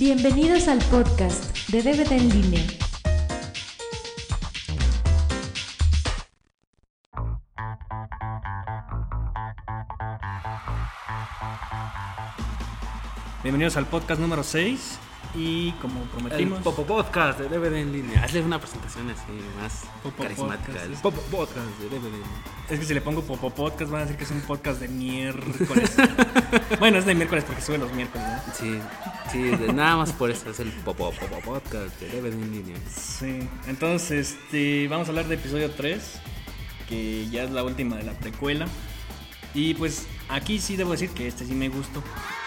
Bienvenidos 0.00 0.66
al 0.66 0.78
podcast 0.84 1.68
de 1.68 1.82
DVD 1.82 2.12
en 2.12 2.28
línea. 2.30 2.62
Bienvenidos 13.42 13.76
al 13.76 13.84
podcast 13.88 14.22
número 14.22 14.42
6 14.42 14.99
y 15.34 15.70
como 15.72 16.02
El 16.02 16.08
prometimos... 16.08 16.60
Popo 16.62 16.84
Podcast 16.84 17.38
de 17.38 17.48
DVD 17.48 17.76
en 17.76 17.92
línea. 17.92 18.24
Hazle 18.24 18.42
una 18.42 18.58
presentación 18.58 19.08
así 19.10 19.22
más 19.60 19.84
Popo 20.02 20.22
carismática. 20.22 20.66
Podcast, 20.72 20.86
El. 20.86 20.92
Popo 20.94 21.20
Podcast 21.22 21.66
de 21.78 21.88
DVD 21.88 22.06
en 22.06 22.12
línea. 22.12 22.44
Es 22.68 22.78
que 22.80 22.84
si 22.84 22.94
le 22.94 23.00
pongo 23.00 23.22
Popo 23.22 23.50
Podcast 23.50 23.90
van 23.90 24.00
a 24.02 24.04
decir 24.04 24.16
que 24.16 24.24
es 24.24 24.30
un 24.30 24.40
podcast 24.40 24.80
de 24.80 24.88
miércoles. 24.88 25.96
bueno, 26.80 26.98
es 26.98 27.06
de 27.06 27.14
miércoles 27.14 27.44
porque 27.44 27.62
sube 27.62 27.78
los 27.78 27.92
miércoles, 27.92 28.26
¿no? 28.26 28.54
Sí, 28.54 28.78
sí, 29.30 29.42
de- 29.42 29.72
nada 29.72 29.96
más 29.96 30.12
por 30.12 30.30
eso 30.30 30.50
es 30.50 30.60
el 30.60 30.70
Popo 30.70 31.12
Popo 31.12 31.40
Podcast 31.44 32.00
de 32.00 32.08
DVD 32.20 32.32
en 32.32 32.50
línea. 32.52 32.76
Sí, 32.92 33.48
entonces 33.68 34.32
este, 34.32 34.88
vamos 34.88 35.06
a 35.08 35.10
hablar 35.10 35.26
de 35.28 35.36
episodio 35.36 35.70
3, 35.70 36.20
que 36.88 37.28
ya 37.30 37.44
es 37.44 37.50
la 37.50 37.62
última 37.64 37.96
de 37.96 38.02
la 38.02 38.12
precuela. 38.12 38.66
Y 39.54 39.74
pues 39.74 40.06
aquí 40.28 40.60
sí 40.60 40.76
debo 40.76 40.92
decir 40.92 41.10
que 41.10 41.26
este 41.26 41.44
sí 41.44 41.54
me 41.54 41.68
gustó. 41.68 42.02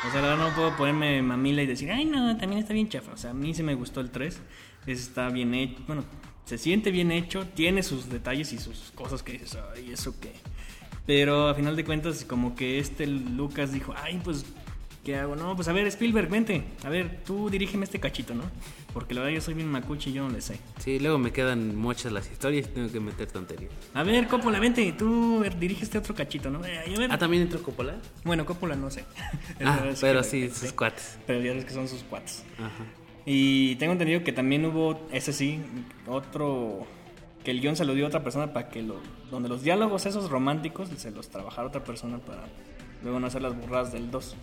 O 0.07 0.11
sea, 0.11 0.21
la 0.21 0.29
verdad 0.29 0.49
no 0.49 0.55
puedo 0.55 0.75
ponerme 0.75 1.21
mamila 1.21 1.61
y 1.63 1.65
decir, 1.65 1.91
ay 1.91 2.05
no, 2.05 2.35
también 2.37 2.61
está 2.61 2.73
bien 2.73 2.89
chafa. 2.89 3.13
O 3.13 3.17
sea, 3.17 3.31
a 3.31 3.33
mí 3.33 3.53
sí 3.53 3.63
me 3.63 3.73
gustó 3.73 4.01
el 4.01 4.11
3. 4.11 4.39
Está 4.85 5.29
bien 5.29 5.53
hecho, 5.53 5.81
bueno, 5.87 6.03
se 6.45 6.57
siente 6.57 6.91
bien 6.91 7.11
hecho, 7.11 7.47
tiene 7.47 7.83
sus 7.83 8.09
detalles 8.09 8.51
y 8.51 8.57
sus 8.57 8.91
cosas 8.93 9.23
que 9.23 9.33
dices, 9.33 9.57
ay, 9.73 9.91
¿eso 9.91 10.13
qué? 10.19 10.33
Pero 11.05 11.47
a 11.47 11.55
final 11.55 11.75
de 11.75 11.85
cuentas, 11.85 12.25
como 12.25 12.55
que 12.55 12.79
este 12.79 13.07
Lucas 13.07 13.71
dijo, 13.71 13.93
ay, 13.95 14.19
pues, 14.23 14.45
¿qué 15.03 15.17
hago? 15.17 15.35
No, 15.35 15.55
pues 15.55 15.67
a 15.67 15.73
ver, 15.73 15.85
Spielberg, 15.87 16.29
vente. 16.29 16.63
A 16.83 16.89
ver, 16.89 17.19
tú 17.25 17.49
dirígeme 17.49 17.85
este 17.85 17.99
cachito, 17.99 18.33
¿no? 18.33 18.43
Porque 18.93 19.13
la 19.13 19.21
verdad 19.21 19.35
yo 19.35 19.41
soy 19.41 19.53
bien 19.55 19.67
macuchi 19.69 20.11
y 20.11 20.13
yo 20.13 20.23
no 20.23 20.29
le 20.29 20.41
sé. 20.41 20.59
Sí, 20.79 20.99
luego 20.99 21.17
me 21.17 21.31
quedan 21.31 21.75
muchas 21.75 22.11
las 22.11 22.29
historias 22.31 22.67
y 22.67 22.69
tengo 22.71 22.91
que 22.91 22.99
meter 22.99 23.27
tonterías. 23.31 23.71
A 23.93 24.03
ver, 24.03 24.27
Coppola, 24.27 24.59
vente, 24.59 24.93
tú 24.97 25.37
a 25.37 25.41
ver, 25.41 25.57
dirige 25.59 25.83
este 25.83 25.97
otro 25.97 26.13
cachito, 26.13 26.49
¿no? 26.49 26.63
Eh, 26.65 26.79
a 26.95 26.99
ver. 26.99 27.11
Ah, 27.11 27.17
¿también 27.17 27.43
entró 27.43 27.61
Coppola? 27.63 27.95
Bueno, 28.23 28.45
Coppola 28.45 28.75
no 28.75 28.89
sé. 28.91 29.03
Ah, 29.65 29.83
pero 30.01 30.21
que- 30.21 30.27
sí, 30.27 30.49
sus 30.49 30.71
cuates. 30.73 31.17
Pero 31.25 31.41
ya 31.41 31.53
ves 31.53 31.65
que 31.65 31.71
son 31.73 31.87
sus 31.87 32.03
cuates. 32.03 32.43
Ajá. 32.57 32.85
Y 33.25 33.75
tengo 33.77 33.93
entendido 33.93 34.23
que 34.23 34.33
también 34.33 34.65
hubo, 34.65 35.07
ese 35.11 35.31
sí, 35.33 35.59
otro. 36.07 36.85
Que 37.43 37.51
el 37.51 37.59
guion 37.61 37.75
se 37.75 37.83
lo 37.85 37.93
dio 37.93 38.05
a 38.05 38.07
otra 38.09 38.23
persona 38.23 38.53
para 38.53 38.69
que 38.69 38.81
lo. 38.83 38.97
Donde 39.31 39.49
los 39.49 39.63
diálogos 39.63 40.05
esos 40.05 40.29
románticos 40.29 40.89
se 40.97 41.11
los 41.11 41.29
trabajara 41.29 41.67
otra 41.67 41.83
persona 41.83 42.19
para 42.19 42.43
luego 43.01 43.19
no 43.19 43.27
hacer 43.27 43.41
las 43.41 43.55
burradas 43.57 43.91
del 43.91 44.11
2. 44.11 44.35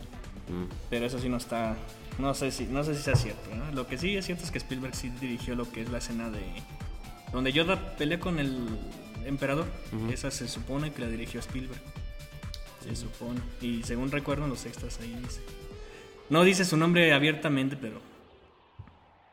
Mm. 0.51 0.65
Pero 0.91 1.06
eso 1.06 1.19
sí 1.19 1.29
no 1.29 1.37
está. 1.37 1.77
No 2.19 2.34
sé 2.34 2.51
si, 2.51 2.65
no 2.67 2.84
sé 2.84 2.95
si 2.95 3.03
sea 3.03 3.15
cierto. 3.15 3.55
¿no? 3.55 3.70
Lo 3.73 3.87
que 3.87 3.97
sí 3.97 4.17
es 4.17 4.27
cierto 4.27 4.45
es 4.45 4.51
que 4.51 4.59
Spielberg 4.59 4.95
sí 4.95 5.11
dirigió 5.20 5.55
lo 5.55 5.70
que 5.70 5.83
es 5.83 5.91
la 5.91 5.98
escena 5.98 6.31
de. 6.31 6.41
Donde 7.33 7.53
Yoda 7.53 7.97
pelea 7.97 8.19
con 8.19 8.39
el 8.39 8.67
emperador. 9.25 9.67
Esa 10.12 10.31
se 10.31 10.48
supone 10.48 10.93
que 10.93 11.03
la 11.03 11.09
dirigió 11.09 11.41
Spielberg. 11.41 11.81
Se 12.83 12.97
supone. 12.97 13.41
Y 13.61 13.83
según 13.84 14.11
recuerdo 14.11 14.47
los 14.48 14.67
extras 14.67 14.98
ahí 15.01 15.17
dice. 15.23 15.41
No 16.28 16.45
dice 16.45 16.65
su 16.65 16.77
nombre 16.77 17.12
abiertamente, 17.12 17.77
pero. 17.77 18.01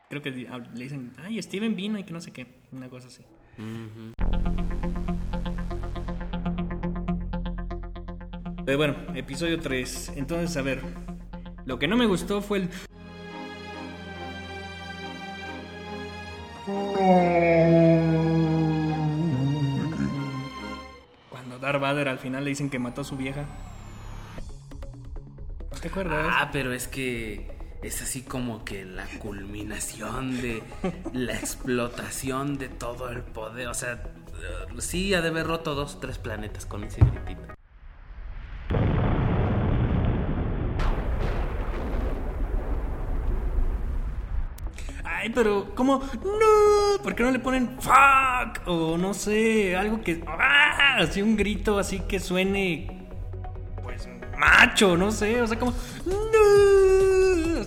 Creo 0.08 0.22
que 0.22 0.48
ah, 0.50 0.58
le 0.74 0.84
dicen, 0.84 1.12
ay, 1.18 1.42
Steven 1.42 1.76
vino 1.76 1.98
y 1.98 2.04
que 2.04 2.12
no 2.12 2.20
sé 2.20 2.30
qué. 2.30 2.46
Una 2.72 2.88
cosa 2.88 3.08
así. 3.08 3.22
Ujú. 3.58 4.67
Pero 8.68 8.76
bueno, 8.76 8.96
episodio 9.14 9.58
3. 9.60 10.12
Entonces, 10.16 10.54
a 10.58 10.60
ver. 10.60 10.82
Lo 11.64 11.78
que 11.78 11.88
no 11.88 11.96
me 11.96 12.04
gustó 12.04 12.42
fue 12.42 12.58
el. 12.58 12.70
Cuando 21.30 21.58
Darth 21.58 21.80
Vader 21.80 22.08
al 22.08 22.18
final 22.18 22.44
le 22.44 22.50
dicen 22.50 22.68
que 22.68 22.78
mató 22.78 23.00
a 23.00 23.04
su 23.04 23.16
vieja. 23.16 23.46
¿No 25.72 25.80
te 25.80 25.88
acuerdas? 25.88 26.26
Ah, 26.30 26.50
pero 26.52 26.74
es 26.74 26.88
que 26.88 27.50
es 27.82 28.02
así 28.02 28.20
como 28.20 28.66
que 28.66 28.84
la 28.84 29.06
culminación 29.18 30.42
de 30.42 30.62
la 31.14 31.32
explotación 31.32 32.58
de 32.58 32.68
todo 32.68 33.08
el 33.08 33.22
poder. 33.22 33.68
O 33.68 33.74
sea, 33.74 33.94
eh, 33.94 34.80
sí 34.80 35.14
ha 35.14 35.22
de 35.22 35.28
haber 35.28 35.46
roto 35.46 35.74
dos 35.74 36.00
tres 36.00 36.18
planetas 36.18 36.66
con 36.66 36.84
ese 36.84 37.00
gritito. 37.00 37.57
Ay, 45.20 45.30
pero, 45.30 45.74
¿cómo? 45.74 46.00
¡No! 46.22 47.02
¿Por 47.02 47.16
qué 47.16 47.24
no 47.24 47.32
le 47.32 47.40
ponen 47.40 47.76
fuck? 47.80 48.66
O 48.66 48.96
no 48.96 49.12
sé, 49.14 49.74
algo 49.74 50.00
que. 50.00 50.22
¡Ah! 50.28 50.98
Así 51.00 51.22
un 51.22 51.36
grito 51.36 51.76
así 51.76 51.98
que 51.98 52.20
suene. 52.20 53.08
Pues 53.82 54.08
macho, 54.38 54.96
no 54.96 55.10
sé. 55.10 55.42
O 55.42 55.46
sea, 55.48 55.58
como. 55.58 55.74
¡No! 56.06 56.27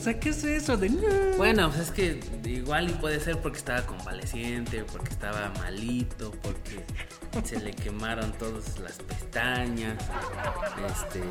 O 0.02 0.04
sea, 0.04 0.20
¿qué 0.20 0.30
es 0.30 0.44
eso 0.44 0.78
de 0.78 0.90
no? 0.90 1.38
Bueno, 1.38 1.70
pues 1.70 1.82
es 1.82 1.92
que 1.92 2.20
igual 2.50 2.90
y 2.90 2.94
puede 2.94 3.20
ser 3.20 3.38
porque 3.38 3.60
estaba 3.60 3.84
convaleciente, 3.86 4.84
porque 4.92 5.10
estaba 5.10 5.52
malito, 5.60 6.32
porque 6.42 6.84
se 7.44 7.60
le 7.60 7.70
quemaron 7.72 8.32
todas 8.34 8.80
las 8.80 8.98
pestañas, 8.98 9.98
este, 10.90 11.22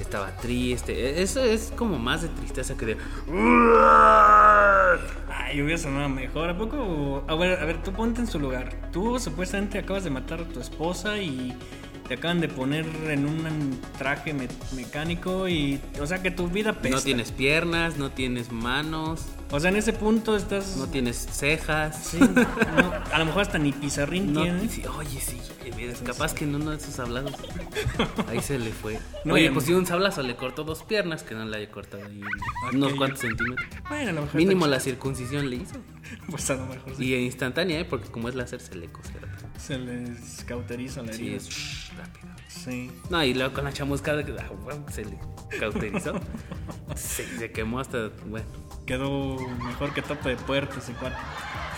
estaba 0.00 0.36
triste. 0.38 0.92
E- 0.94 1.22
Eso 1.22 1.44
es 1.44 1.72
como 1.76 1.96
más 1.96 2.22
de 2.22 2.28
tristeza 2.30 2.76
que 2.76 2.86
de... 2.86 2.96
Ay, 5.30 5.62
hubiera 5.62 5.78
sonado 5.78 6.08
mejor. 6.08 6.50
¿A 6.50 6.58
poco? 6.58 7.24
A 7.28 7.34
ver, 7.36 7.60
a 7.60 7.64
ver, 7.66 7.82
tú 7.84 7.92
ponte 7.92 8.20
en 8.20 8.26
su 8.26 8.40
lugar. 8.40 8.74
Tú 8.92 9.18
supuestamente 9.20 9.78
acabas 9.78 10.02
de 10.02 10.10
matar 10.10 10.40
a 10.40 10.44
tu 10.44 10.58
esposa 10.60 11.18
y 11.18 11.56
te 12.08 12.14
acaban 12.14 12.40
de 12.40 12.48
poner 12.48 12.86
en 13.08 13.26
un 13.26 13.78
traje 13.98 14.32
me- 14.32 14.48
mecánico 14.74 15.48
y. 15.48 15.78
O 16.00 16.06
sea, 16.06 16.22
que 16.22 16.30
tu 16.30 16.48
vida 16.48 16.72
pesa. 16.80 16.96
No 16.96 17.02
tienes 17.02 17.30
piernas, 17.32 17.96
no 17.98 18.10
tienes 18.10 18.50
manos, 18.50 19.26
O 19.50 19.60
sea, 19.60 19.70
en 19.70 19.76
ese 19.76 19.92
punto 19.92 20.36
estás. 20.36 20.76
no 20.76 20.86
tienes 20.88 21.16
cejas. 21.30 22.02
Sí, 22.04 22.18
no, 22.18 22.92
a 23.12 23.18
lo 23.18 23.24
mejor 23.26 23.42
hasta 23.42 23.58
ni 23.58 23.72
pizarrín 23.72 24.32
No, 24.32 24.42
tiene. 24.42 24.68
sí, 24.68 24.82
oye, 24.96 25.20
sí, 25.20 25.38
es 25.78 25.98
capaz 26.00 26.34
que 26.34 26.44
en 26.44 26.54
uno 26.54 26.70
de 26.70 26.76
esos 26.78 26.94
sablados 26.94 27.32
ahí 28.28 28.40
se 28.40 28.58
le 28.58 28.72
fue. 28.72 28.98
No, 29.24 29.34
oye, 29.34 29.50
pues 29.52 29.66
si 29.66 29.72
un 29.74 29.86
sablazo 29.86 30.22
le 30.22 30.34
cortó 30.34 30.64
dos 30.64 30.82
piernas, 30.82 31.22
que 31.22 31.34
no 31.34 31.44
le 31.44 31.56
haya 31.58 31.70
cortado 31.70 32.04
ahí 32.04 32.20
unos 32.72 32.94
cuantos 32.94 33.20
centímetros. 33.20 33.68
Bueno, 33.88 34.10
a 34.10 34.12
lo 34.12 34.20
mejor. 34.22 34.36
Mínimo 34.36 34.66
la 34.66 34.80
circuncisión 34.80 35.48
le 35.50 35.56
hizo. 35.56 35.76
Pues 36.30 36.48
a 36.50 36.54
lo 36.54 36.64
mejor 36.66 36.94
sí. 36.96 37.04
Y 37.04 37.14
instantánea, 37.16 37.80
¿eh? 37.80 37.84
Porque 37.84 38.08
como 38.10 38.28
es 38.30 38.34
láser, 38.34 38.60
se 38.60 38.74
le 38.74 38.86
cose 38.88 39.12
rápido. 39.12 39.27
Se 39.58 39.78
les 39.78 40.44
cauteriza 40.44 41.02
la 41.02 41.12
Sí, 41.12 41.22
herida. 41.26 41.36
es 41.36 41.48
shh, 41.48 41.92
rápido. 41.96 42.28
Sí. 42.48 42.90
No, 43.10 43.22
y 43.24 43.34
luego 43.34 43.54
con 43.54 43.64
la 43.64 43.72
chamuscada 43.72 44.24
que 44.24 44.32
ah, 44.38 44.48
se 44.90 45.04
le 45.04 45.18
cauterizó. 45.58 46.14
se, 46.94 47.26
se 47.38 47.50
quemó 47.52 47.80
hasta, 47.80 48.08
bueno, 48.26 48.46
Quedó 48.86 49.36
mejor 49.66 49.92
que 49.92 50.00
tope 50.00 50.30
de 50.30 50.36
puertas 50.36 50.78
ese 50.84 50.94
cuarto. 50.94 51.18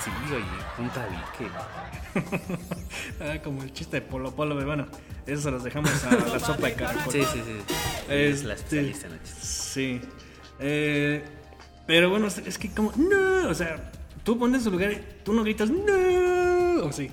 sí, 0.05 0.11
oye, 0.33 0.45
un 0.79 0.89
tabique. 0.91 1.51
ah, 3.21 3.39
como 3.43 3.63
el 3.65 3.73
chiste 3.73 4.01
de 4.01 4.03
Polo 4.07 4.31
Polo, 4.35 4.55
pero 4.55 4.67
bueno, 4.69 4.87
eso 5.27 5.43
se 5.43 5.51
los 5.51 5.65
dejamos 5.65 5.91
a 6.05 6.15
la 6.15 6.39
sopa 6.39 6.69
de 6.69 6.75
caracol. 6.75 7.13
Sí, 7.13 7.25
sí, 7.25 7.43
sí. 7.45 7.75
Es 8.09 8.45
la 8.45 8.55
Este, 8.55 8.81
especialista 8.93 9.07
en 9.09 9.23
chiste. 9.25 9.41
Sí. 9.45 10.01
Eh, 10.61 11.25
pero 11.87 12.11
bueno, 12.11 12.29
es 12.29 12.59
que 12.59 12.71
como, 12.71 12.93
no, 12.97 13.49
o 13.49 13.55
sea, 13.55 13.91
tú 14.23 14.39
pones 14.39 14.59
en 14.61 14.65
su 14.65 14.71
lugar, 14.71 14.93
y 14.93 15.03
tú 15.25 15.33
no 15.33 15.43
gritas, 15.43 15.69
no, 15.69 16.85
o 16.85 16.93
sí. 16.93 17.11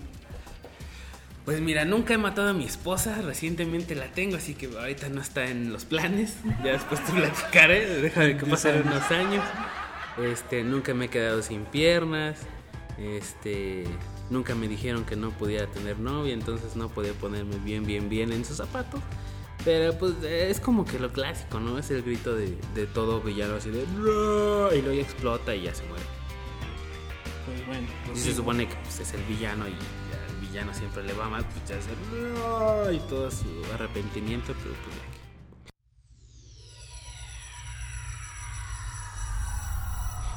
Pues 1.48 1.62
mira, 1.62 1.86
nunca 1.86 2.14
he 2.14 2.18
matado 2.18 2.50
a 2.50 2.54
mi 2.54 2.66
esposa, 2.66 3.22
recientemente 3.22 3.96
la 3.96 4.12
tengo, 4.12 4.36
así 4.36 4.54
que 4.54 4.66
ahorita 4.66 5.08
no 5.08 5.22
está 5.22 5.48
en 5.50 5.72
los 5.72 5.86
planes. 5.86 6.36
Ya 6.62 6.74
después 6.74 7.02
te 7.06 7.14
platicaré, 7.14 8.02
déjame 8.02 8.36
que 8.36 8.46
pasen 8.46 8.86
unos 8.86 9.10
años. 9.12 9.46
Este, 10.22 10.66
nunca 10.66 10.94
me 10.94 11.06
he 11.06 11.08
quedado 11.08 11.42
sin 11.42 11.64
piernas. 11.64 12.38
Este, 12.98 13.86
nunca 14.30 14.56
me 14.56 14.68
dijeron 14.68 15.06
que 15.06 15.16
no 15.16 15.30
podía 15.30 15.68
tener 15.68 16.00
novia, 16.00 16.34
entonces 16.34 16.76
no 16.76 16.90
podía 16.90 17.14
ponerme 17.14 17.56
bien, 17.60 17.86
bien, 17.86 18.10
bien 18.10 18.34
en 18.34 18.44
sus 18.44 18.58
zapatos. 18.58 19.00
Pero 19.64 19.98
pues 19.98 20.16
es 20.24 20.60
como 20.60 20.84
que 20.84 21.00
lo 21.00 21.14
clásico, 21.14 21.62
¿no? 21.62 21.80
Es 21.80 21.90
el 21.92 22.04
grito 22.04 22.36
de, 22.36 22.58
de 22.76 22.88
todo 22.88 23.22
villano 23.22 23.56
así 23.56 23.70
de 23.70 23.84
y 23.84 23.86
luego 23.96 24.92
ya 24.92 25.02
explota 25.02 25.56
y 25.56 25.62
ya 25.62 25.74
se 25.74 25.86
muere. 25.86 26.04
Pues 27.46 27.66
bueno, 27.68 27.88
pues 28.06 28.20
Y 28.20 28.22
se 28.32 28.36
supone 28.36 28.68
que 28.68 28.76
pues, 28.76 29.00
es 29.00 29.14
el 29.14 29.24
villano 29.24 29.66
y 29.66 29.76
ya 30.58 30.64
villano 30.64 30.74
siempre 30.74 31.04
le 31.04 31.14
va 31.14 31.30
mal, 31.30 31.46
pues 31.46 31.70
ya 31.70 31.76
"No", 32.12 32.92
y 32.92 33.00
todo 33.08 33.30
su 33.30 33.46
arrepentimiento, 33.74 34.54
pero 34.64 34.74
pues 34.84 34.96
ya 34.96 35.18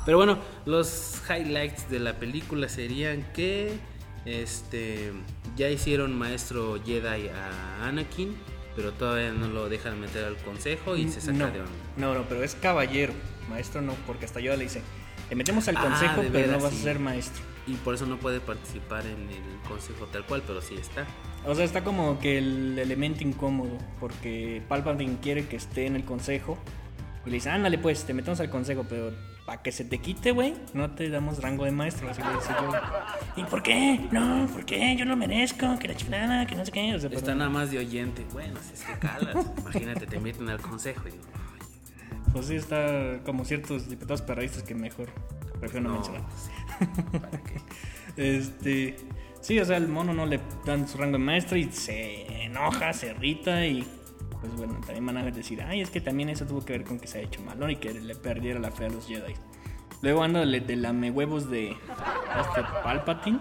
Pero 0.05 0.17
bueno, 0.17 0.39
los 0.65 1.23
highlights 1.29 1.91
de 1.91 2.01
la 2.01 2.15
película 2.19 2.69
serían 2.69 3.23
que 3.33 3.79
este 4.25 5.13
ya 5.57 5.69
hicieron 5.69 6.19
maestro 6.19 6.83
Jedi 6.85 7.29
a 7.29 7.87
Anakin, 7.87 8.35
pero 8.75 8.93
todavía 8.93 9.33
no 9.33 9.49
lo 9.49 9.69
dejan 9.69 10.01
meter 10.01 10.25
al 10.25 10.37
consejo 10.39 10.97
y 10.97 11.09
se 11.11 11.21
saca 11.21 11.33
no, 11.39 11.51
de 11.51 11.61
onda. 11.61 11.73
no, 11.97 12.15
no, 12.15 12.23
pero 12.29 12.43
es 12.43 12.55
caballero. 12.57 13.13
maestro 13.49 13.83
no, 13.83 13.95
porque 14.07 14.25
hasta 14.25 14.41
yo 14.41 14.55
le 14.57 14.65
dice, 14.65 14.83
te 15.29 15.35
metemos 15.35 15.69
al 15.69 15.77
Ah, 15.77 15.83
consejo, 15.83 16.25
pero 16.33 16.53
no 16.53 16.61
vas 16.61 16.73
sí. 16.73 16.81
a 16.81 16.83
ser 16.83 16.99
maestro. 16.99 17.43
Y 17.67 17.75
por 17.75 17.95
eso 17.95 18.07
no 18.07 18.19
puede 18.19 18.41
participar 18.41 19.05
en 19.07 19.29
el 19.29 19.69
consejo 19.69 20.07
tal 20.07 20.25
cual, 20.27 20.43
pero 20.47 20.61
sí 20.61 20.75
está. 20.75 21.07
O 21.47 21.55
sea, 21.55 21.65
está 21.65 21.85
como 21.85 22.19
que 22.19 22.39
el 22.39 22.79
elemento 22.79 23.23
incómodo, 23.23 23.77
porque 23.99 24.63
Palpatine 24.69 25.19
quiere 25.21 25.47
que 25.47 25.57
esté 25.57 25.87
en 25.87 25.97
el 25.97 26.05
consejo 26.05 26.59
y 27.25 27.31
le 27.31 27.37
dice, 27.37 27.51
ándale 27.51 27.79
pues, 27.79 28.05
te 28.05 28.15
metemos 28.15 28.41
al 28.41 28.51
consejo, 28.51 28.87
pero 28.89 29.13
para 29.45 29.63
que 29.63 29.73
se 29.73 29.85
te 29.85 29.99
quite, 29.99 30.33
güey, 30.33 30.55
no 30.75 30.91
te 30.93 31.09
damos 31.11 31.43
rango 31.43 31.65
de 31.65 31.71
maestro. 31.71 32.09
Así 32.09 32.23
yo. 32.23 32.73
¿Y 33.37 33.45
por 33.45 33.63
qué? 33.63 34.01
No, 34.11 34.47
¿por 34.47 34.65
qué? 34.65 34.97
Yo 34.97 35.05
lo 35.05 35.17
merezco, 35.17 35.79
que 35.79 35.89
la 35.89 35.97
chingada, 35.97 36.47
que 36.47 36.55
no 36.55 36.65
sé 36.65 36.73
qué. 36.73 36.95
O 36.95 36.99
sea, 37.01 37.11
Está 37.11 37.35
nada 37.35 37.51
más 37.51 37.71
de 37.71 37.79
oyente. 37.79 38.25
Bueno, 38.33 38.59
si 38.63 38.75
es 38.75 38.85
que 38.85 38.99
calas. 38.99 39.47
Imagínate, 39.59 40.07
te 40.07 40.19
meten 40.21 40.49
al 40.49 40.61
consejo 40.61 41.09
y. 41.09 41.13
Pues 42.33 42.47
sí, 42.47 42.57
está 42.57 43.21
como 43.25 43.45
ciertos 43.45 43.89
diputados 43.89 44.23
perradistas 44.23 44.63
que 44.63 44.75
mejor 44.75 45.09
prefiero 45.59 45.89
no, 45.89 45.95
No, 45.95 45.95
mencionar. 45.97 46.23
¿para 47.21 47.43
qué? 47.43 47.61
Este. 48.17 48.97
Sí, 49.41 49.59
o 49.59 49.65
sea, 49.65 49.79
el 49.79 49.89
mono 49.89 50.13
no 50.13 50.27
le 50.27 50.41
dan 50.67 50.87
su 50.87 50.99
rango 50.99 51.17
de 51.19 51.25
maestro 51.25 51.57
y 51.57 51.65
se 51.65 52.45
enoja, 52.45 52.93
se 52.93 53.11
irrita 53.11 53.67
y. 53.67 53.87
Pues 54.41 54.55
bueno, 54.57 54.75
también 54.87 55.05
van 55.05 55.19
a 55.19 55.25
decir, 55.25 55.63
ay, 55.63 55.83
es 55.83 55.91
que 55.91 56.01
también 56.01 56.31
eso 56.31 56.47
tuvo 56.47 56.65
que 56.65 56.73
ver 56.73 56.85
con 56.85 56.99
que 56.99 57.07
se 57.07 57.19
ha 57.19 57.21
hecho 57.21 57.43
malo 57.43 57.69
y 57.69 57.77
que 57.77 57.93
le 57.93 58.15
perdiera 58.15 58.59
la 58.59 58.71
fe 58.71 58.87
a 58.87 58.89
los 58.89 59.07
Jedi. 59.07 59.35
Luego 60.01 60.23
anda 60.23 60.47
de, 60.47 60.61
de 60.61 60.77
lame 60.77 61.11
huevos 61.11 61.51
de 61.51 61.71
este 61.71 62.63
Palpatine. 62.83 63.39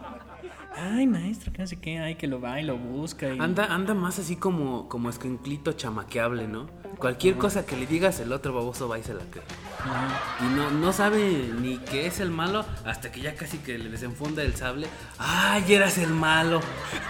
Ay, 0.75 1.07
maestro, 1.07 1.51
que 1.51 1.59
no 1.59 1.67
sé 1.67 1.77
qué, 1.79 1.99
ay, 1.99 2.15
que 2.15 2.27
lo 2.27 2.39
va 2.39 2.59
y 2.59 2.63
lo 2.63 2.77
busca. 2.77 3.33
Y... 3.33 3.39
Anda, 3.39 3.73
anda 3.73 3.93
más 3.93 4.19
así 4.19 4.35
como, 4.35 4.87
como 4.87 5.09
escuinclito 5.09 5.73
chamaqueable, 5.73 6.47
¿no? 6.47 6.67
Cualquier 6.99 7.37
cosa 7.37 7.65
que 7.65 7.77
le 7.77 7.87
digas, 7.87 8.19
el 8.19 8.33
otro 8.33 8.53
baboso 8.53 8.89
va 8.89 8.99
y 8.99 9.03
se 9.03 9.13
la 9.13 9.23
cree. 9.31 9.43
Ajá. 9.79 10.45
Y 10.45 10.53
no, 10.53 10.69
no 10.69 10.91
sabe 10.91 11.49
ni 11.61 11.77
qué 11.77 12.05
es 12.07 12.19
el 12.19 12.29
malo 12.29 12.65
hasta 12.85 13.09
que 13.11 13.21
ya 13.21 13.35
casi 13.35 13.57
que 13.59 13.77
le 13.77 13.89
desenfunda 13.89 14.43
el 14.43 14.55
sable. 14.55 14.87
¡Ay, 15.17 15.73
eras 15.73 15.97
el 15.97 16.09
malo! 16.09 16.59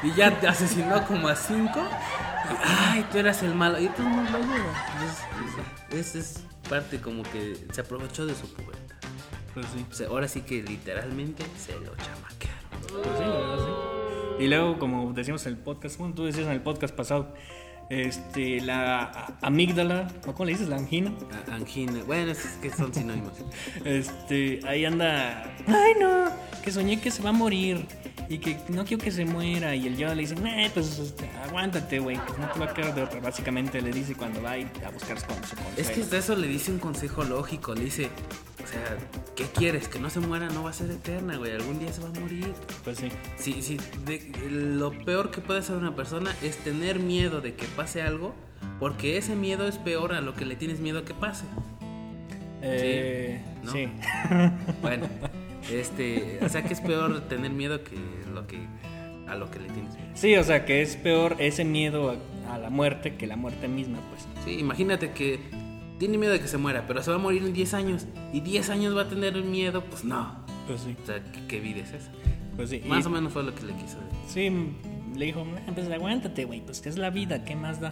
Y 0.04 0.14
ya 0.14 0.40
te 0.40 0.48
asesinó 0.48 1.06
como 1.08 1.28
a 1.28 1.36
cinco. 1.36 1.82
¡Ay, 2.64 3.04
tú 3.12 3.18
eras 3.18 3.42
el 3.42 3.56
malo! 3.56 3.80
Y 3.80 3.88
tú 3.90 4.04
no 4.04 4.22
lo. 4.24 4.38
Es, 5.98 6.16
es, 6.16 6.16
es 6.16 6.44
parte 6.70 7.02
como 7.02 7.24
que 7.24 7.58
se 7.72 7.82
aprovechó 7.82 8.28
de 8.28 8.36
su 8.36 8.48
pubertad. 8.54 8.96
Pues 9.56 9.66
sí. 9.74 9.86
O 9.90 9.94
sea, 9.94 10.08
ahora 10.10 10.28
sí 10.28 10.42
que 10.42 10.62
literalmente 10.62 11.44
se 11.58 11.74
lo 11.74 11.96
chamaquearon. 11.96 12.60
Pues 12.82 13.18
sí, 13.18 13.24
la 13.24 13.30
verdad 13.30 13.58
sí. 13.58 14.44
Y 14.44 14.48
luego, 14.48 14.78
como 14.78 15.12
decíamos 15.14 15.46
en 15.48 15.54
el 15.54 15.60
podcast, 15.60 15.98
bueno, 15.98 16.14
tú 16.14 16.26
decías 16.26 16.46
en 16.46 16.54
el 16.54 16.62
podcast 16.62 16.96
pasado, 16.96 17.34
este, 17.90 18.62
la 18.62 19.34
amígdala, 19.42 20.08
¿o 20.28 20.34
cómo 20.34 20.46
le 20.46 20.52
dices? 20.54 20.68
La 20.70 20.78
angina. 20.78 21.12
A- 21.48 21.56
Angina. 21.56 22.04
Bueno, 22.06 22.32
es 22.32 22.40
que 22.62 22.70
son 22.70 22.94
sinónimos. 22.94 23.34
Este, 23.86 24.60
ahí 24.68 24.86
anda. 24.86 25.44
Ay, 25.68 25.94
no, 26.00 26.26
que 26.64 26.72
soñé 26.72 27.00
que 27.02 27.12
se 27.12 27.22
va 27.24 27.30
a 27.30 27.34
morir 27.34 27.86
y 28.30 28.38
que 28.38 28.58
no 28.70 28.86
quiero 28.86 29.04
que 29.04 29.12
se 29.12 29.26
muera. 29.26 29.76
Y 29.76 29.88
el 29.88 29.98
Yoda 29.98 30.14
le 30.16 30.22
dice, 30.22 30.36
nah, 30.36 30.70
pues 30.74 31.00
este, 31.00 31.30
aguántate, 31.48 32.00
güey, 32.00 32.18
pues 32.28 32.38
no 32.38 32.48
te 32.52 32.60
va 32.60 32.66
a 32.68 32.74
quedar 32.74 32.94
de 32.96 33.04
otra. 33.04 33.20
Básicamente 33.20 33.82
le 33.82 33.92
dice 33.92 34.14
cuando 34.16 34.42
va 34.42 34.52
a 34.52 34.58
ir 34.60 34.68
a 34.86 34.92
buscar 34.92 35.20
su 35.20 35.26
con 35.26 35.38
su 35.44 35.56
Es 35.78 35.90
que 35.90 36.02
hasta 36.02 36.18
eso 36.18 36.36
le 36.36 36.48
dice 36.48 36.72
un 36.72 36.80
consejo 36.80 37.24
lógico. 37.24 37.74
Le 37.74 37.86
dice, 37.86 38.10
sea, 38.70 38.98
¿qué 39.36 39.46
quieres? 39.46 39.88
Que 39.88 40.00
no 40.00 40.10
se 40.10 40.20
muera, 40.20 40.48
no 40.50 40.64
va 40.64 40.70
a 40.70 40.74
ser 40.74 40.90
eterna, 40.92 41.38
güey. 41.38 41.52
Algún 41.54 41.80
día 41.80 41.92
se 41.92 42.02
va 42.02 42.10
a 42.10 42.20
morir. 42.20 42.54
Pues 42.84 42.98
sí. 42.98 43.10
Sí, 43.38 43.62
sí, 43.62 43.78
de- 44.06 44.32
lo 44.52 44.92
peor 44.92 45.32
que 45.32 45.42
puede 45.42 45.60
hacer 45.60 45.76
una 45.76 45.96
persona 45.96 46.36
es 46.42 46.58
tener 46.58 47.00
miedo 47.00 47.42
de 47.42 47.54
que 47.56 47.66
pase 47.76 48.02
algo, 48.02 48.34
porque 48.80 49.18
ese 49.18 49.36
miedo 49.36 49.68
es 49.68 49.78
peor 49.78 50.14
a 50.14 50.22
lo 50.22 50.34
que 50.34 50.46
le 50.46 50.56
tienes 50.56 50.80
miedo 50.80 51.04
que 51.06 51.14
pase. 51.14 51.46
Eh, 52.62 53.42
¿no? 53.64 53.72
sí. 53.72 53.88
Bueno, 54.82 55.08
este, 55.72 56.40
o 56.42 56.50
sea 56.50 56.64
que 56.64 56.74
es 56.74 56.82
peor 56.82 57.22
tener 57.28 57.52
miedo 57.52 57.84
que 57.84 57.96
lo 58.34 58.48
que 58.48 58.60
a 59.28 59.36
lo 59.36 59.50
que 59.52 59.60
le 59.60 59.70
tienes 59.70 59.94
miedo. 59.96 60.10
Sí, 60.16 60.36
o 60.36 60.44
sea, 60.44 60.66
que 60.66 60.82
es 60.82 60.96
peor 60.96 61.36
ese 61.40 61.64
miedo 61.64 62.10
a, 62.48 62.54
a 62.54 62.58
la 62.58 62.70
muerte 62.70 63.16
que 63.16 63.28
la 63.28 63.36
muerte 63.36 63.68
misma, 63.68 64.00
pues. 64.10 64.28
Sí, 64.44 64.60
imagínate 64.60 65.12
que 65.12 65.40
tiene 66.00 66.18
miedo 66.18 66.34
de 66.34 66.40
que 66.40 66.48
se 66.48 66.58
muera, 66.58 66.86
pero 66.88 67.04
se 67.04 67.12
va 67.12 67.18
a 67.18 67.20
morir 67.20 67.44
en 67.44 67.54
10 67.54 67.74
años 67.76 68.08
y 68.34 68.40
10 68.40 68.70
años 68.70 68.96
va 68.98 69.04
a 69.04 69.10
tener 69.10 69.36
miedo, 69.44 69.84
pues 69.86 70.04
no. 70.04 70.44
Pues 70.68 70.82
sí. 70.82 70.96
O 71.02 71.06
sea, 71.06 71.24
¿qué, 71.32 71.46
qué 71.48 71.60
vida 71.60 71.82
es 71.82 71.92
esa? 71.94 72.12
Pues 72.56 72.70
sí. 72.70 72.82
Más 72.88 73.04
Y- 73.06 73.08
o 73.08 73.10
menos 73.12 73.32
fue 73.34 73.44
lo 73.44 73.54
que 73.54 73.64
le 73.66 73.74
quiso 73.74 73.98
decir. 74.00 74.20
Sí, 74.28 75.18
le 75.18 75.26
dijo, 75.26 75.44
"Nah, 75.46 75.74
pues 75.74 75.90
aguántate, 75.92 76.46
güey, 76.46 76.62
pues 76.62 76.82
que 76.82 76.90
es 76.90 76.98
la 76.98 77.10
vida, 77.10 77.44
¿qué 77.44 77.56
más 77.56 77.80
da? 77.82 77.92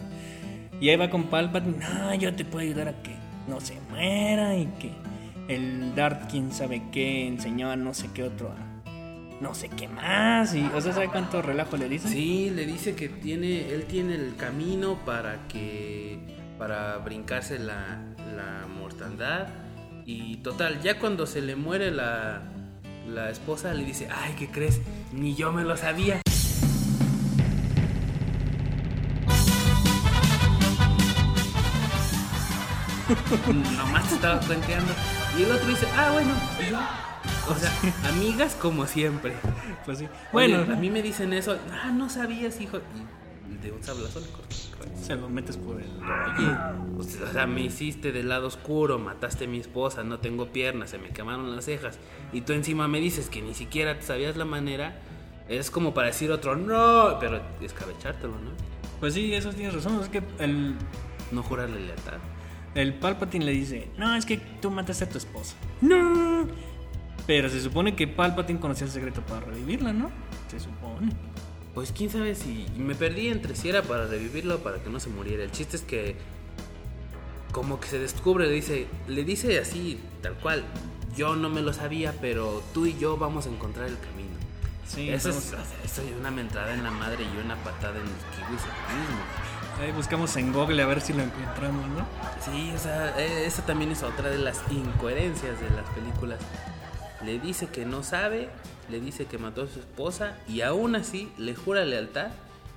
Y 0.80 0.88
ahí 0.90 0.96
va 0.96 1.10
con 1.10 1.24
Palpatine, 1.24 1.76
no, 1.78 2.14
yo 2.14 2.32
te 2.34 2.44
puedo 2.44 2.64
ayudar 2.64 2.88
a 2.88 3.02
que 3.02 3.10
no 3.48 3.60
se 3.60 3.80
muera 3.90 4.56
y 4.56 4.66
que 4.78 4.92
el 5.48 5.94
Darth, 5.96 6.30
quién 6.30 6.52
sabe 6.52 6.82
qué, 6.92 7.26
enseñó 7.26 7.70
a 7.70 7.76
no 7.76 7.94
sé 7.94 8.08
qué 8.14 8.22
otro, 8.22 8.50
a 8.52 8.68
no 9.40 9.54
sé 9.54 9.68
qué 9.70 9.88
más. 9.88 10.54
Y, 10.54 10.62
o 10.74 10.80
sea, 10.80 10.92
¿sabe 10.92 11.08
cuánto 11.08 11.42
relajo 11.42 11.76
le 11.76 11.88
dicen? 11.88 12.12
Sí, 12.12 12.50
le 12.50 12.64
dice 12.66 12.94
que 12.94 13.08
tiene, 13.08 13.70
él 13.72 13.84
tiene 13.86 14.14
el 14.14 14.36
camino 14.36 14.98
para 15.04 15.48
que, 15.48 16.18
para 16.58 16.98
brincarse 16.98 17.58
la, 17.58 17.98
la 18.36 18.66
mortandad. 18.66 19.48
Y 20.04 20.36
total, 20.38 20.80
ya 20.82 20.98
cuando 20.98 21.26
se 21.26 21.40
le 21.42 21.54
muere 21.56 21.90
la, 21.90 22.42
la 23.06 23.30
esposa, 23.30 23.72
le 23.74 23.84
dice, 23.84 24.08
ay, 24.10 24.34
¿qué 24.38 24.48
crees? 24.48 24.80
Ni 25.12 25.34
yo 25.34 25.52
me 25.52 25.64
lo 25.64 25.76
sabía. 25.76 26.20
Nomás 33.76 34.08
te 34.08 34.14
estaba 34.16 34.40
cuenteando. 34.40 34.92
Y 35.38 35.42
el 35.42 35.52
otro 35.52 35.66
dice, 35.68 35.86
ah, 35.96 36.10
bueno. 36.12 36.34
yo, 36.70 36.78
O 37.52 37.56
sea, 37.56 37.72
amigas 38.10 38.54
como 38.54 38.86
siempre. 38.86 39.34
Pues 39.84 39.98
sí. 39.98 40.08
Bueno, 40.32 40.58
Bueno, 40.58 40.74
a 40.74 40.76
mí 40.76 40.90
me 40.90 41.02
dicen 41.02 41.32
eso. 41.32 41.58
Ah, 41.72 41.90
no 41.90 42.08
sabías, 42.10 42.60
hijo. 42.60 42.78
Y 43.50 43.56
de 43.62 43.72
un 43.72 43.82
sablazo 43.82 44.20
le 44.20 44.26
corto. 44.28 44.56
Se 45.00 45.16
lo 45.16 45.28
metes 45.28 45.56
por 45.56 45.80
el... 45.80 45.88
Oye, 45.88 46.56
pues, 46.96 47.20
o 47.20 47.32
sea, 47.32 47.46
me 47.46 47.62
hiciste 47.62 48.12
del 48.12 48.28
lado 48.28 48.46
oscuro, 48.46 48.98
mataste 48.98 49.44
a 49.44 49.48
mi 49.48 49.58
esposa, 49.58 50.04
no 50.04 50.18
tengo 50.18 50.48
piernas, 50.52 50.90
se 50.90 50.98
me 50.98 51.10
quemaron 51.10 51.54
las 51.54 51.64
cejas. 51.64 51.98
Y 52.32 52.42
tú 52.42 52.52
encima 52.52 52.88
me 52.88 53.00
dices 53.00 53.28
que 53.30 53.42
ni 53.42 53.54
siquiera 53.54 54.00
sabías 54.02 54.36
la 54.36 54.44
manera. 54.44 55.00
Es 55.48 55.70
como 55.70 55.94
para 55.94 56.08
decir 56.08 56.30
otro, 56.30 56.56
no, 56.56 57.16
pero 57.20 57.40
escabechártelo, 57.60 58.34
¿no? 58.34 58.50
Pues 59.00 59.14
sí, 59.14 59.32
eso 59.32 59.50
tienes 59.52 59.74
razón, 59.74 60.00
es 60.02 60.08
que 60.08 60.22
el, 60.38 60.74
No 61.32 61.42
jurarle 61.42 61.80
lealtad. 61.80 62.18
el 62.74 62.94
Palpatine 62.94 63.44
le 63.44 63.52
dice, 63.52 63.88
no, 63.96 64.14
es 64.14 64.26
que 64.26 64.36
tú 64.36 64.70
mataste 64.70 65.04
a 65.04 65.08
tu 65.08 65.18
esposa. 65.18 65.56
No. 65.80 66.46
Pero 67.26 67.48
se 67.48 67.60
supone 67.60 67.94
que 67.94 68.06
Palpatine 68.08 68.58
conocía 68.58 68.86
el 68.86 68.92
secreto 68.92 69.20
para 69.22 69.40
revivirla, 69.40 69.92
¿no? 69.92 70.10
Se 70.48 70.58
supone. 70.60 71.12
Pues 71.78 71.92
quién 71.92 72.10
sabe 72.10 72.34
si 72.34 72.66
me 72.76 72.96
perdí 72.96 73.28
entre 73.28 73.54
si 73.54 73.68
era 73.68 73.82
para 73.82 74.08
revivirlo 74.08 74.56
o 74.56 74.58
para 74.58 74.82
que 74.82 74.90
no 74.90 74.98
se 74.98 75.10
muriera. 75.10 75.44
El 75.44 75.52
chiste 75.52 75.76
es 75.76 75.84
que 75.84 76.16
como 77.52 77.78
que 77.78 77.86
se 77.86 78.00
descubre, 78.00 78.48
le 78.48 78.52
dice, 78.52 78.88
le 79.06 79.22
dice 79.22 79.60
así, 79.60 80.00
tal 80.20 80.34
cual. 80.34 80.64
Yo 81.16 81.36
no 81.36 81.48
me 81.48 81.62
lo 81.62 81.72
sabía, 81.72 82.12
pero 82.20 82.64
tú 82.74 82.86
y 82.86 82.98
yo 82.98 83.16
vamos 83.16 83.46
a 83.46 83.50
encontrar 83.50 83.86
el 83.86 83.96
camino. 83.96 84.34
Sí, 84.88 85.08
Eso 85.08 85.28
es, 85.28 85.54
eso 85.84 86.02
es 86.02 86.16
una 86.18 86.32
mentada 86.32 86.74
en 86.74 86.82
la 86.82 86.90
madre 86.90 87.22
y 87.22 87.44
una 87.44 87.54
patada 87.62 87.94
en 87.94 88.06
los 88.06 88.24
kiwis 88.34 88.50
mismo. 88.50 89.22
Ahí 89.80 89.92
buscamos 89.92 90.34
en 90.36 90.52
Google 90.52 90.82
a 90.82 90.86
ver 90.86 91.00
si 91.00 91.12
lo 91.12 91.22
encontramos, 91.22 91.86
¿no? 91.90 92.04
Sí, 92.44 92.72
o 92.74 92.78
sea, 92.80 93.16
eh, 93.20 93.46
esa 93.46 93.64
también 93.64 93.92
es 93.92 94.02
otra 94.02 94.30
de 94.30 94.38
las 94.38 94.60
incoherencias 94.68 95.60
de 95.60 95.70
las 95.70 95.88
películas. 95.90 96.40
Le 97.24 97.38
dice 97.40 97.66
que 97.66 97.84
no 97.84 98.02
sabe, 98.02 98.48
le 98.90 99.00
dice 99.00 99.26
que 99.26 99.38
mató 99.38 99.62
a 99.62 99.66
su 99.68 99.80
esposa 99.80 100.36
y 100.48 100.60
aún 100.60 100.94
así 100.94 101.30
le 101.36 101.54
jura 101.54 101.84
lealtad 101.84 102.28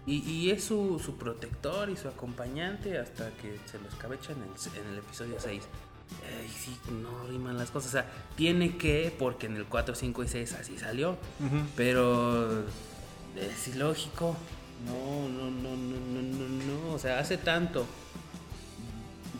y, 0.08 0.18
y 0.30 0.50
es 0.50 0.64
su, 0.64 1.00
su 1.04 1.18
protector 1.18 1.90
y 1.90 1.96
su 1.96 2.08
acompañante 2.08 2.98
hasta 2.98 3.30
que 3.38 3.60
se 3.66 3.78
lo 3.80 3.88
escabecha 3.88 4.32
en 4.32 4.40
el, 4.40 4.82
en 4.82 4.94
el 4.94 4.98
episodio 5.00 5.36
6. 5.38 5.64
Ay, 6.40 6.50
sí, 6.50 6.78
no 6.92 7.28
riman 7.28 7.58
las 7.58 7.72
cosas. 7.72 7.90
O 7.90 7.92
sea, 7.94 8.06
tiene 8.36 8.78
que, 8.78 9.16
porque 9.18 9.46
en 9.46 9.56
el 9.58 9.66
4, 9.66 9.96
5 9.96 10.24
y 10.24 10.28
6 10.28 10.54
así 10.54 10.78
salió. 10.78 11.12
Ujú. 11.12 11.64
Pero 11.76 12.64
es 13.36 13.68
ilógico. 13.68 14.36
No, 14.86 15.30
no, 15.30 15.52
no, 15.52 15.76
no, 15.78 15.98
no, 15.98 16.22
no, 16.22 16.48
no. 16.66 16.94
O 16.94 17.00
sea, 17.00 17.20
hace 17.20 17.38
tanto 17.38 17.86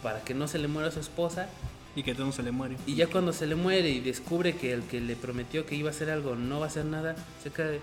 para 0.04 0.22
que 0.24 0.34
no 0.34 0.48
se 0.48 0.60
le 0.60 0.68
muera 0.68 0.92
su 0.92 1.00
esposa. 1.00 1.50
Y 1.96 2.04
que 2.04 2.14
todo 2.16 2.26
no 2.28 2.32
se 2.32 2.44
le 2.44 2.52
muere. 2.52 2.78
Y 2.86 2.96
ya 2.96 3.08
cuando 3.08 3.34
se 3.34 3.46
le 3.48 3.56
muere 3.56 3.90
y 3.90 4.00
descubre 4.00 4.56
que 4.56 4.72
el 4.74 4.84
que 4.84 5.02
le 5.02 5.16
prometió 5.16 5.66
que 5.66 5.76
iba 5.76 5.90
a 5.90 5.92
hacer 5.92 6.10
algo 6.10 6.36
no 6.36 6.60
va 6.60 6.66
a 6.66 6.70
hacer 6.70 6.86
nada, 6.86 7.16
se 7.44 7.52
cae. 7.52 7.80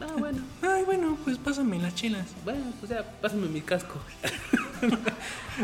No, 0.00 0.08
bueno, 0.18 0.42
Ay, 0.62 0.84
bueno, 0.84 1.16
pues 1.24 1.38
pásame 1.38 1.78
las 1.78 1.94
chelas. 1.94 2.26
bueno, 2.44 2.72
pues 2.80 2.90
ya, 2.90 3.04
pásame 3.20 3.46
mi 3.48 3.60
casco. 3.60 4.00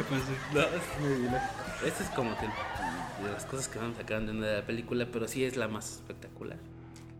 Pues 0.08 0.22
sí. 0.22 0.32
No, 0.54 0.60
es 0.60 1.00
muy 1.00 1.20
bien. 1.22 1.34
Esta 1.84 2.04
es 2.04 2.10
como 2.10 2.36
que 2.38 2.44
de 2.44 3.32
las 3.32 3.46
cosas 3.46 3.68
que 3.68 3.78
vamos 3.78 3.96
sacando 3.96 4.32
de 4.34 4.56
la 4.56 4.62
película, 4.66 5.08
pero 5.10 5.26
sí 5.26 5.42
es 5.44 5.56
la 5.56 5.66
más 5.66 5.92
espectacular. 5.92 6.58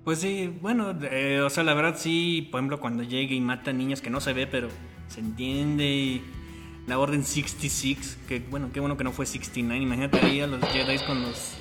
Pues 0.04 0.20
sí, 0.20 0.54
bueno, 0.61 0.94
eh, 1.02 1.40
o 1.40 1.50
sea, 1.50 1.64
la 1.64 1.75
verdad 1.75 1.97
sí, 1.99 2.47
por 2.50 2.61
ejemplo, 2.61 2.78
cuando 2.78 3.02
llegue 3.02 3.35
y 3.35 3.40
mata 3.40 3.70
a 3.70 3.73
niños 3.73 4.00
que 4.02 4.11
no 4.11 4.20
se 4.20 4.32
ve, 4.35 4.47
pero 4.47 4.68
se 5.08 5.20
entiende. 5.20 5.85
y 5.87 6.23
la 6.88 6.99
orden 6.99 7.23
66, 7.25 8.18
que 8.26 8.40
bueno, 8.40 8.71
qué 8.73 8.80
bueno 8.80 8.97
que 8.97 9.04
no 9.04 9.12
fue 9.12 9.26
69. 9.26 9.83
Imagínate 9.83 10.18
ahí 10.21 10.40
a 10.40 10.47
los 10.47 10.61
Jedi 10.71 10.99
con 11.07 11.23
los 11.23 11.54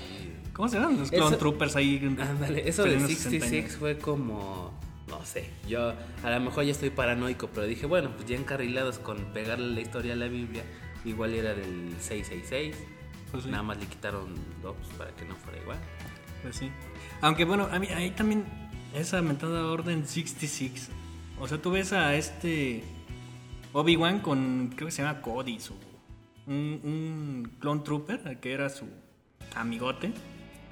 ¿Cómo 0.53 0.69
se 0.69 0.79
llaman? 0.79 0.97
Los 0.97 1.11
Clone 1.11 1.27
Eso- 1.27 1.37
Troopers 1.37 1.75
ahí. 1.75 1.97
Ándale, 2.19 2.67
eso 2.67 2.81
de 2.83 2.89
peleando 2.91 3.07
66 3.09 3.41
69. 3.65 3.69
fue 3.79 3.97
como. 3.99 4.73
No 5.07 5.23
sé, 5.23 5.49
yo 5.69 5.93
a 6.23 6.29
lo 6.31 6.39
mejor 6.41 6.65
ya 6.65 6.71
estoy 6.71 6.89
paranoico, 6.89 7.47
pero 7.53 7.65
dije, 7.67 7.85
bueno, 7.85 8.09
pues 8.15 8.27
ya 8.27 8.35
encarrilados 8.35 8.99
con 8.99 9.17
pegarle 9.33 9.73
la 9.73 9.79
historia 9.81 10.13
a 10.13 10.15
la 10.17 10.27
Biblia, 10.27 10.63
igual 11.05 11.33
era 11.33 11.53
del 11.53 11.93
666. 11.99 12.75
Pues 13.31 13.43
sí. 13.43 13.49
Nada 13.49 13.63
más 13.63 13.77
le 13.77 13.85
quitaron 13.85 14.33
dos 14.61 14.75
para 14.97 15.11
que 15.15 15.25
no 15.25 15.35
fuera 15.35 15.61
igual. 15.61 15.77
Pues 16.41 16.55
sí. 16.57 16.69
Aunque 17.21 17.45
bueno, 17.45 17.69
a 17.71 17.77
mí 17.79 17.87
ahí 17.87 18.11
también 18.11 18.43
esa 18.93 19.21
mentada 19.21 19.65
orden 19.65 20.05
66. 20.07 20.89
O 21.39 21.47
sea, 21.47 21.61
tú 21.61 21.71
ves 21.71 21.93
a 21.93 22.15
este 22.15 22.83
Obi-Wan 23.73 24.19
con, 24.19 24.71
creo 24.75 24.87
que 24.87 24.91
se 24.91 25.01
llama 25.03 25.21
Cody, 25.21 25.59
su, 25.59 25.73
un, 26.47 26.79
un 26.83 27.51
clone 27.59 27.81
trooper, 27.83 28.39
que 28.39 28.51
era 28.53 28.69
su 28.69 28.85
amigote, 29.55 30.11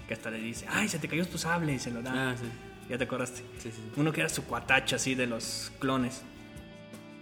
que 0.08 0.14
hasta 0.14 0.32
le 0.32 0.40
dice, 0.40 0.66
ay, 0.70 0.88
se 0.88 1.00
te 1.00 1.08
cayó 1.08 1.26
tu 1.28 1.38
sable 1.38 1.74
y 1.74 1.80
se 1.80 1.92
lo 1.92 2.02
da. 2.02 2.32
Ah, 2.32 2.36
sí. 2.38 2.46
Ya 2.90 2.98
te 2.98 3.06
acordaste. 3.06 3.42
Sí, 3.58 3.72
sí. 3.72 3.82
Uno 3.98 4.12
que 4.12 4.22
era 4.22 4.30
su 4.30 4.44
cuatacho 4.44 4.96
así 4.96 5.16
de 5.16 5.26
los 5.28 5.72
clones. 5.80 6.22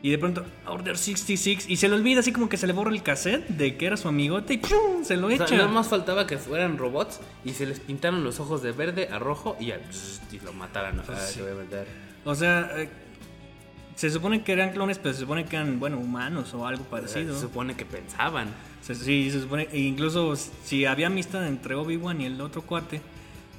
Y 0.01 0.09
de 0.09 0.17
pronto, 0.17 0.45
Order 0.67 0.97
66. 0.97 1.69
Y 1.69 1.77
se 1.77 1.87
le 1.87 1.95
olvida 1.95 2.19
así 2.19 2.33
como 2.33 2.49
que 2.49 2.57
se 2.57 2.67
le 2.67 2.73
borra 2.73 2.91
el 2.91 3.01
cassette 3.01 3.47
de 3.47 3.77
que 3.77 3.85
era 3.85 3.95
su 3.95 4.09
amigote 4.09 4.55
y 4.55 4.57
¡pum! 4.57 5.05
se 5.05 5.15
lo 5.15 5.27
O 5.27 5.29
echa. 5.29 5.47
sea, 5.47 5.57
nada 5.59 5.69
más 5.69 5.87
faltaba 5.87 6.27
que 6.27 6.37
fueran 6.37 6.77
robots 6.77 7.21
y 7.45 7.51
se 7.51 7.65
les 7.65 7.79
pintaron 7.79 8.25
los 8.25 8.41
ojos 8.41 8.61
de 8.61 8.73
verde 8.73 9.07
a 9.09 9.19
rojo 9.19 9.55
y, 9.61 9.67
ya, 9.67 9.79
y 10.33 10.39
lo 10.41 10.51
mataran. 10.51 10.99
Ah, 11.07 11.15
sí. 11.15 11.35
te 11.37 11.43
voy 11.43 11.51
a 11.53 11.63
matar. 11.63 11.85
O 12.25 12.35
sea, 12.35 12.69
eh, 12.75 12.89
se 13.95 14.09
supone 14.09 14.43
que 14.43 14.51
eran 14.53 14.71
clones, 14.71 14.97
pero 14.99 15.13
se 15.13 15.21
supone 15.21 15.45
que 15.45 15.55
eran, 15.55 15.79
bueno, 15.79 15.97
humanos 15.99 16.53
o 16.53 16.65
algo 16.67 16.83
parecido. 16.85 17.33
se 17.35 17.41
supone 17.41 17.75
que 17.75 17.85
pensaban. 17.85 18.49
Se- 18.81 18.95
sí, 18.95 19.29
se 19.31 19.41
supone. 19.41 19.67
e 19.71 19.79
incluso 19.79 20.35
si 20.35 20.85
había 20.85 21.07
amistad 21.07 21.47
entre 21.47 21.75
Obi-Wan 21.75 22.19
y 22.21 22.25
el 22.25 22.41
otro 22.41 22.61
cuate, 22.63 23.01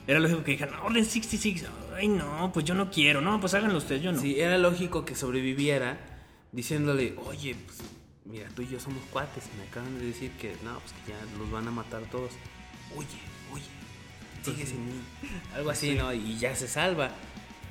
era 0.07 0.21
lógico 0.21 0.45
que 0.45 0.53
dijeran, 0.53 0.75
Orden 0.81 1.05
66. 1.05 1.64
Ay, 1.97 2.09
no, 2.09 2.50
pues 2.53 2.64
yo 2.67 2.75
no 2.75 2.91
quiero. 2.91 3.21
No, 3.21 3.41
pues 3.41 3.55
háganlo 3.55 3.79
ustedes, 3.79 4.03
yo 4.03 4.12
no. 4.12 4.21
Sí, 4.21 4.38
era 4.38 4.59
lógico 4.59 5.05
que 5.05 5.14
sobreviviera 5.14 5.99
diciéndole, 6.53 7.14
oye, 7.26 7.57
pues 7.67 7.79
mira, 8.26 8.49
tú 8.55 8.62
y 8.62 8.69
yo 8.69 8.79
somos 8.81 9.03
cuates. 9.11 9.45
Me 9.57 9.64
acaban 9.69 9.99
de 9.99 10.07
decir 10.07 10.31
que 10.33 10.57
no, 10.64 10.79
pues 10.81 10.93
que 11.07 11.12
ya 11.12 11.38
los 11.38 11.50
van 11.50 11.69
a 11.69 11.71
matar 11.71 12.03
todos. 12.11 12.33
Oye, 12.97 13.07
oye, 13.53 13.64
sigue 14.43 14.67
sin 14.67 14.85
mí. 14.85 14.93
Algo 15.55 15.71
así, 15.71 15.95
¿no? 15.95 16.12
Y 16.12 16.37
ya 16.38 16.55
se 16.55 16.69
salva. 16.69 17.11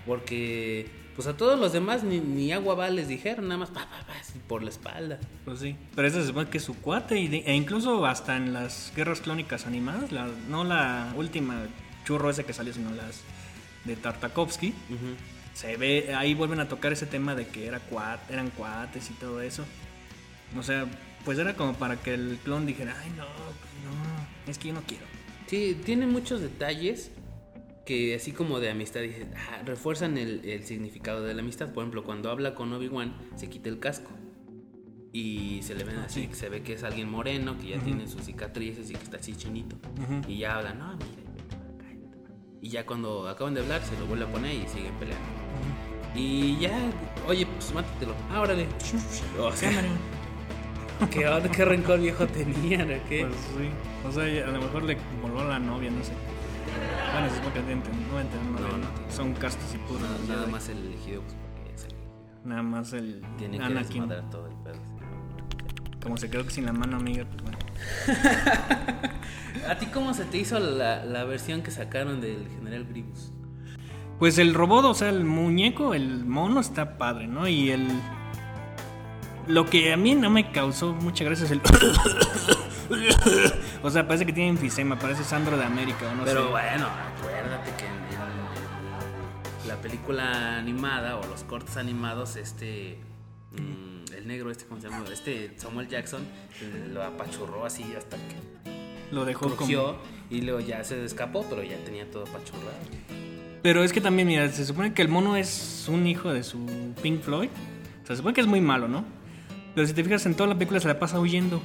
Porque, 0.07 0.89
pues 1.15 1.27
a 1.27 1.37
todos 1.37 1.59
los 1.59 1.73
demás 1.73 2.03
ni, 2.03 2.19
ni 2.19 2.51
agua 2.51 2.75
va 2.75 2.89
les 2.89 3.07
dijeron, 3.07 3.47
nada 3.47 3.59
más 3.59 3.69
pa, 3.69 3.81
pa, 3.89 4.05
pa, 4.07 4.13
por 4.47 4.63
la 4.63 4.69
espalda. 4.69 5.19
Pues 5.45 5.59
sí. 5.59 5.75
Pero 5.95 6.07
ese 6.07 6.21
se 6.21 6.27
supone 6.27 6.49
que 6.49 6.57
es 6.57 6.63
su 6.63 6.75
cuate. 6.75 7.19
Y 7.19 7.27
de- 7.27 7.43
e 7.45 7.53
incluso 7.55 8.05
hasta 8.05 8.35
en 8.37 8.53
las 8.53 8.91
guerras 8.95 9.21
clónicas 9.21 9.65
animadas, 9.67 10.11
la- 10.11 10.27
no 10.49 10.63
la 10.63 11.13
última 11.15 11.65
churro 12.05 12.29
ese 12.29 12.43
que 12.45 12.53
salió, 12.53 12.73
sino 12.73 12.89
las 12.91 13.21
de 13.85 13.95
Tartakovsky. 13.95 14.69
Ujú. 14.89 15.15
se 15.53 15.77
ve, 15.77 16.15
ahí 16.17 16.33
vuelven 16.33 16.59
a 16.61 16.67
tocar 16.67 16.91
ese 16.93 17.05
tema 17.05 17.35
de 17.35 17.45
que 17.47 17.67
era 17.67 17.79
cuat, 17.79 18.19
eran 18.31 18.49
cuates 18.49 19.11
y 19.11 19.13
todo 19.13 19.39
eso. 19.39 19.63
O 20.57 20.63
sea, 20.63 20.87
pues 21.25 21.37
era 21.37 21.53
como 21.55 21.73
para 21.75 21.95
que 21.97 22.15
el 22.15 22.39
clon 22.43 22.65
dijera, 22.65 22.95
ay 23.03 23.11
no, 23.11 23.25
pues 23.25 23.83
no, 23.85 24.51
es 24.51 24.57
que 24.57 24.69
yo 24.69 24.73
no 24.73 24.81
quiero. 24.81 25.05
Sí, 25.45 25.77
tiene 25.85 26.07
muchos 26.07 26.41
detalles 26.41 27.11
que 27.85 28.15
así 28.15 28.31
como 28.31 28.59
de 28.59 28.69
amistad 28.69 29.01
dices, 29.01 29.27
ah, 29.35 29.61
refuerzan 29.65 30.17
el, 30.17 30.45
el 30.45 30.63
significado 30.63 31.23
de 31.23 31.33
la 31.33 31.41
amistad. 31.41 31.73
Por 31.73 31.83
ejemplo, 31.83 32.03
cuando 32.03 32.31
habla 32.31 32.55
con 32.55 32.71
Obi-Wan, 32.73 33.15
se 33.35 33.49
quita 33.49 33.69
el 33.69 33.79
casco. 33.79 34.11
Y 35.11 35.61
se 35.61 35.75
le 35.75 35.83
ven 35.83 35.97
así, 35.97 36.27
sí. 36.27 36.29
se 36.33 36.49
ve 36.49 36.63
que 36.63 36.73
es 36.73 36.83
alguien 36.83 37.07
moreno, 37.07 37.55
que 37.59 37.67
ya 37.67 37.79
tiene 37.79 38.07
sus 38.07 38.23
cicatrices 38.23 38.89
y 38.89 38.93
que 38.93 39.03
está 39.03 39.17
así 39.17 39.35
chinito. 39.35 39.75
Y 40.27 40.39
ya 40.39 40.55
habla, 40.55 40.73
no, 40.73 40.93
mira, 40.93 41.31
vete 41.35 41.55
para 41.55 41.69
acá, 41.69 41.87
vete 41.89 42.07
para 42.07 42.19
acá". 42.21 42.33
Y 42.61 42.69
ya 42.69 42.85
cuando 42.87 43.27
acaban 43.27 43.53
de 43.53 43.61
hablar, 43.61 43.83
se 43.83 43.97
lo 43.99 44.07
vuelve 44.07 44.25
a 44.25 44.31
poner 44.31 44.55
y 44.55 44.67
siguen 44.67 44.93
peleando. 44.95 45.23
Y 46.15 46.57
ya, 46.57 46.79
oye, 47.27 47.45
pues 47.45 47.73
mátatelo. 47.75 48.15
Ah, 48.31 48.41
órale. 48.41 48.67
O 49.39 49.51
sea, 49.51 49.71
¿qué, 51.51 51.65
rencor 51.65 51.99
viejo 51.99 52.25
tenía, 52.27 52.85
¿no? 52.85 52.93
¿Qué? 53.07 53.25
Pues 53.25 53.35
sí, 53.35 54.07
o 54.07 54.11
sea, 54.11 54.47
a 54.47 54.51
lo 54.51 54.61
mejor 54.61 54.83
le 54.83 54.97
voló 55.21 55.41
a 55.41 55.45
la 55.45 55.59
novia, 55.59 55.91
no 55.91 56.03
sé. 56.03 56.13
Bueno, 57.11 57.29
se 57.29 57.35
supone 57.35 57.53
que 57.53 57.61
no 57.61 57.83
novia, 58.53 58.71
No, 58.71 58.77
¿no? 58.77 59.11
son 59.11 59.33
castos 59.33 59.73
y 59.73 59.77
puros. 59.77 60.01
Nada, 60.27 60.47
más 60.47 60.69
el 60.69 60.79
elegido, 60.79 61.21
pues 61.21 61.35
porque 61.35 61.73
es 61.73 61.85
el 61.85 61.93
Nada 62.43 62.63
más 62.63 62.93
el 62.93 63.21
Tiene 63.37 63.59
que 63.59 63.73
desmadrar 63.73 64.29
todo 64.29 64.47
el 64.47 64.55
pedo. 64.57 64.81
Como 66.01 66.17
se 66.17 66.29
quedó 66.29 66.49
sin 66.49 66.65
la 66.65 66.73
mano 66.73 66.97
amiga, 66.97 67.25
pues 67.25 67.41
bueno. 67.43 67.57
¿A 69.69 69.77
ti 69.77 69.85
cómo 69.87 70.13
se 70.13 70.25
te 70.25 70.37
hizo 70.37 70.59
la, 70.59 71.05
la 71.05 71.23
versión 71.23 71.61
que 71.61 71.71
sacaron 71.71 72.19
del 72.19 72.47
General 72.49 72.85
Grievous? 72.85 73.31
Pues 74.19 74.37
el 74.37 74.53
robot, 74.53 74.85
o 74.85 74.93
sea, 74.93 75.09
el 75.09 75.23
muñeco, 75.23 75.93
el 75.93 76.25
mono 76.25 76.59
está 76.59 76.97
padre, 76.97 77.27
¿no? 77.27 77.47
Y 77.47 77.71
el. 77.71 77.87
Lo 79.47 79.65
que 79.65 79.93
a 79.93 79.97
mí 79.97 80.15
no 80.15 80.29
me 80.29 80.51
causó 80.51 80.93
mucha 80.93 81.23
gracia 81.23 81.45
es 81.45 81.51
el. 81.51 81.61
o 83.83 83.89
sea, 83.89 84.07
parece 84.07 84.25
que 84.25 84.33
tiene 84.33 84.49
enfisema, 84.49 84.97
parece 84.97 85.23
Sandro 85.23 85.57
de 85.57 85.65
América, 85.65 86.09
o 86.11 86.15
no 86.15 86.23
Pero 86.25 86.45
sé. 86.45 86.49
bueno, 86.51 86.87
acuérdate 87.17 87.71
que 87.77 87.85
en, 87.85 87.91
en- 87.93 89.67
la 89.67 89.75
película 89.77 90.57
animada 90.57 91.17
o 91.17 91.25
los 91.27 91.43
cortos 91.43 91.77
animados, 91.77 92.35
este. 92.35 92.97
mm, 93.51 94.13
el 94.17 94.27
negro, 94.27 94.51
este, 94.51 94.65
¿cómo 94.65 94.79
se 94.81 94.89
llama? 94.89 95.03
Este 95.11 95.53
Samuel 95.57 95.87
Jackson 95.87 96.21
eh, 96.61 96.89
lo 96.91 97.01
apachurró 97.03 97.65
así 97.65 97.83
hasta 97.97 98.17
que 98.17 98.35
Lo 99.11 99.25
dejó 99.25 99.55
como. 99.55 99.95
y 100.29 100.41
luego 100.41 100.59
ya 100.59 100.83
se 100.83 101.03
escapó, 101.05 101.45
pero 101.49 101.63
ya 101.63 101.77
tenía 101.85 102.09
todo 102.11 102.23
apachurrado. 102.23 102.73
Pero 103.61 103.83
es 103.83 103.93
que 103.93 104.01
también, 104.01 104.27
mira, 104.27 104.49
se 104.49 104.65
supone 104.65 104.93
que 104.93 105.01
el 105.01 105.07
mono 105.07 105.37
es 105.37 105.85
un 105.87 106.05
hijo 106.05 106.33
de 106.33 106.43
su 106.43 106.93
Pink 107.01 107.21
Floyd. 107.21 107.49
O 108.03 108.05
sea, 108.05 108.15
se 108.15 108.17
supone 108.17 108.33
que 108.33 108.41
es 108.41 108.47
muy 108.47 108.59
malo, 108.59 108.89
¿no? 108.89 109.05
Pero 109.73 109.87
si 109.87 109.93
te 109.93 110.03
fijas 110.03 110.25
en 110.25 110.35
toda 110.35 110.49
la 110.49 110.55
película 110.55 110.81
se 110.81 110.87
la 110.89 110.99
pasa 110.99 111.19
huyendo. 111.19 111.61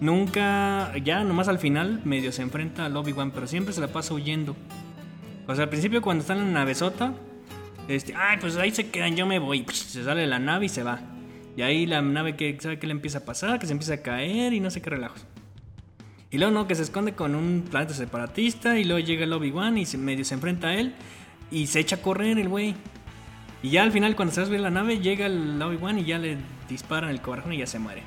Nunca, 0.00 0.96
ya 0.98 1.24
nomás 1.24 1.48
al 1.48 1.58
final 1.58 2.00
medio 2.04 2.32
se 2.32 2.42
enfrenta 2.42 2.86
al 2.86 2.96
Obi-Wan, 2.96 3.32
pero 3.32 3.46
siempre 3.46 3.74
se 3.74 3.80
la 3.80 3.88
pasa 3.88 4.14
huyendo. 4.14 4.56
O 5.46 5.54
sea, 5.54 5.64
al 5.64 5.70
principio 5.70 6.00
cuando 6.00 6.22
están 6.22 6.38
en 6.38 6.54
la 6.54 6.60
navezota, 6.60 7.12
este, 7.86 8.14
ay, 8.14 8.38
pues 8.40 8.56
ahí 8.56 8.70
se 8.70 8.88
quedan, 8.90 9.16
yo 9.16 9.26
me 9.26 9.38
voy. 9.38 9.66
Se 9.72 10.04
sale 10.04 10.26
la 10.26 10.38
nave 10.38 10.66
y 10.66 10.68
se 10.68 10.82
va. 10.82 11.00
Y 11.56 11.62
ahí 11.62 11.86
la 11.86 12.00
nave 12.00 12.36
que 12.36 12.56
sabe 12.60 12.78
que 12.78 12.86
le 12.86 12.92
empieza 12.92 13.18
a 13.18 13.24
pasar, 13.24 13.58
que 13.58 13.66
se 13.66 13.72
empieza 13.72 13.94
a 13.94 14.02
caer 14.02 14.52
y 14.52 14.60
no 14.60 14.70
sé 14.70 14.80
qué 14.80 14.90
relajos. 14.90 15.26
Y 16.30 16.38
luego 16.38 16.52
no, 16.52 16.66
que 16.66 16.76
se 16.76 16.82
esconde 16.82 17.12
con 17.12 17.34
un 17.34 17.64
planeta 17.68 17.92
separatista 17.92 18.78
y 18.78 18.84
luego 18.84 19.04
llega 19.04 19.24
el 19.24 19.32
Obi-Wan 19.32 19.76
y 19.76 19.84
se, 19.84 19.98
medio 19.98 20.24
se 20.24 20.34
enfrenta 20.34 20.68
a 20.68 20.74
él 20.74 20.94
y 21.50 21.66
se 21.66 21.80
echa 21.80 21.96
a 21.96 22.02
correr 22.02 22.38
el 22.38 22.48
güey. 22.48 22.74
Y 23.62 23.70
ya 23.70 23.82
al 23.82 23.92
final 23.92 24.14
cuando 24.14 24.32
se 24.32 24.40
va 24.40 24.44
a 24.44 24.46
subir 24.46 24.60
la 24.60 24.70
nave 24.70 25.00
llega 25.00 25.26
el 25.26 25.60
Obi-Wan 25.60 25.98
y 25.98 26.04
ya 26.04 26.18
le 26.18 26.38
disparan 26.68 27.10
el 27.10 27.20
corazón 27.20 27.52
y 27.52 27.58
ya 27.58 27.66
se 27.66 27.80
muere. 27.80 28.02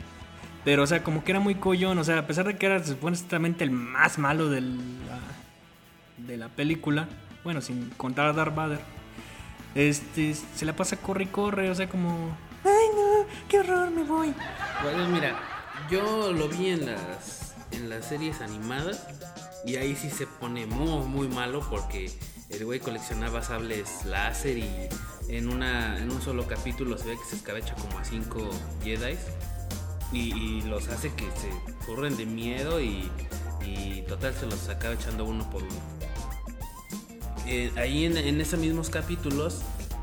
Pero 0.63 0.83
o 0.83 0.87
sea, 0.87 1.03
como 1.03 1.23
que 1.23 1.31
era 1.31 1.39
muy 1.39 1.55
collón, 1.55 1.97
o 1.97 2.03
sea, 2.03 2.19
a 2.19 2.27
pesar 2.27 2.45
de 2.45 2.57
que 2.57 2.65
era 2.65 2.83
supuestamente 2.83 3.63
el 3.63 3.71
más 3.71 4.17
malo 4.17 4.49
de 4.49 4.61
la, 4.61 5.19
de 6.17 6.37
la 6.37 6.49
película, 6.49 7.09
bueno, 7.43 7.61
sin 7.61 7.89
contar 7.91 8.27
a 8.27 8.33
Darth 8.33 8.55
Vader, 8.55 8.79
este, 9.75 10.33
se 10.33 10.65
la 10.65 10.75
pasa 10.75 10.97
corre 10.97 11.25
y 11.25 11.27
corre, 11.27 11.69
o 11.69 11.75
sea, 11.75 11.89
como... 11.89 12.37
Ay 12.63 12.87
no, 12.95 13.25
qué 13.49 13.59
horror, 13.59 13.91
me 13.91 14.03
voy. 14.03 14.33
Bueno, 14.81 15.09
mira, 15.09 15.35
yo 15.89 16.31
lo 16.31 16.47
vi 16.47 16.69
en 16.69 16.85
las, 16.85 17.55
en 17.71 17.89
las 17.89 18.05
series 18.05 18.39
animadas 18.39 19.05
y 19.65 19.75
ahí 19.75 19.95
sí 19.95 20.09
se 20.09 20.27
pone 20.27 20.65
muy, 20.65 21.05
muy 21.05 21.27
malo 21.27 21.65
porque 21.69 22.09
el 22.49 22.63
güey 22.63 22.79
coleccionaba 22.79 23.41
sables 23.41 24.05
láser 24.05 24.59
y 24.59 24.69
en, 25.27 25.49
una, 25.49 25.97
en 25.97 26.09
un 26.09 26.21
solo 26.21 26.47
capítulo 26.47 26.97
se 26.97 27.07
ve 27.07 27.17
que 27.17 27.29
se 27.29 27.35
escabecha 27.35 27.75
como 27.75 27.99
a 27.99 28.05
cinco 28.05 28.49
Jedi 28.83 29.17
y, 30.11 30.33
y 30.33 30.61
los 30.63 30.87
hace 30.89 31.11
que 31.13 31.25
se 31.25 31.85
corren 31.85 32.15
de 32.17 32.25
miedo 32.25 32.81
y, 32.81 33.09
y 33.65 34.03
total 34.07 34.33
se 34.33 34.45
los 34.45 34.69
acaba 34.69 34.93
echando 34.93 35.25
uno 35.25 35.49
por 35.49 35.63
uno. 35.63 35.73
Eh, 37.45 37.71
ahí 37.75 38.05
en, 38.05 38.17
en 38.17 38.39
esos 38.39 38.59
mismos 38.59 38.89
capítulos 38.89 39.61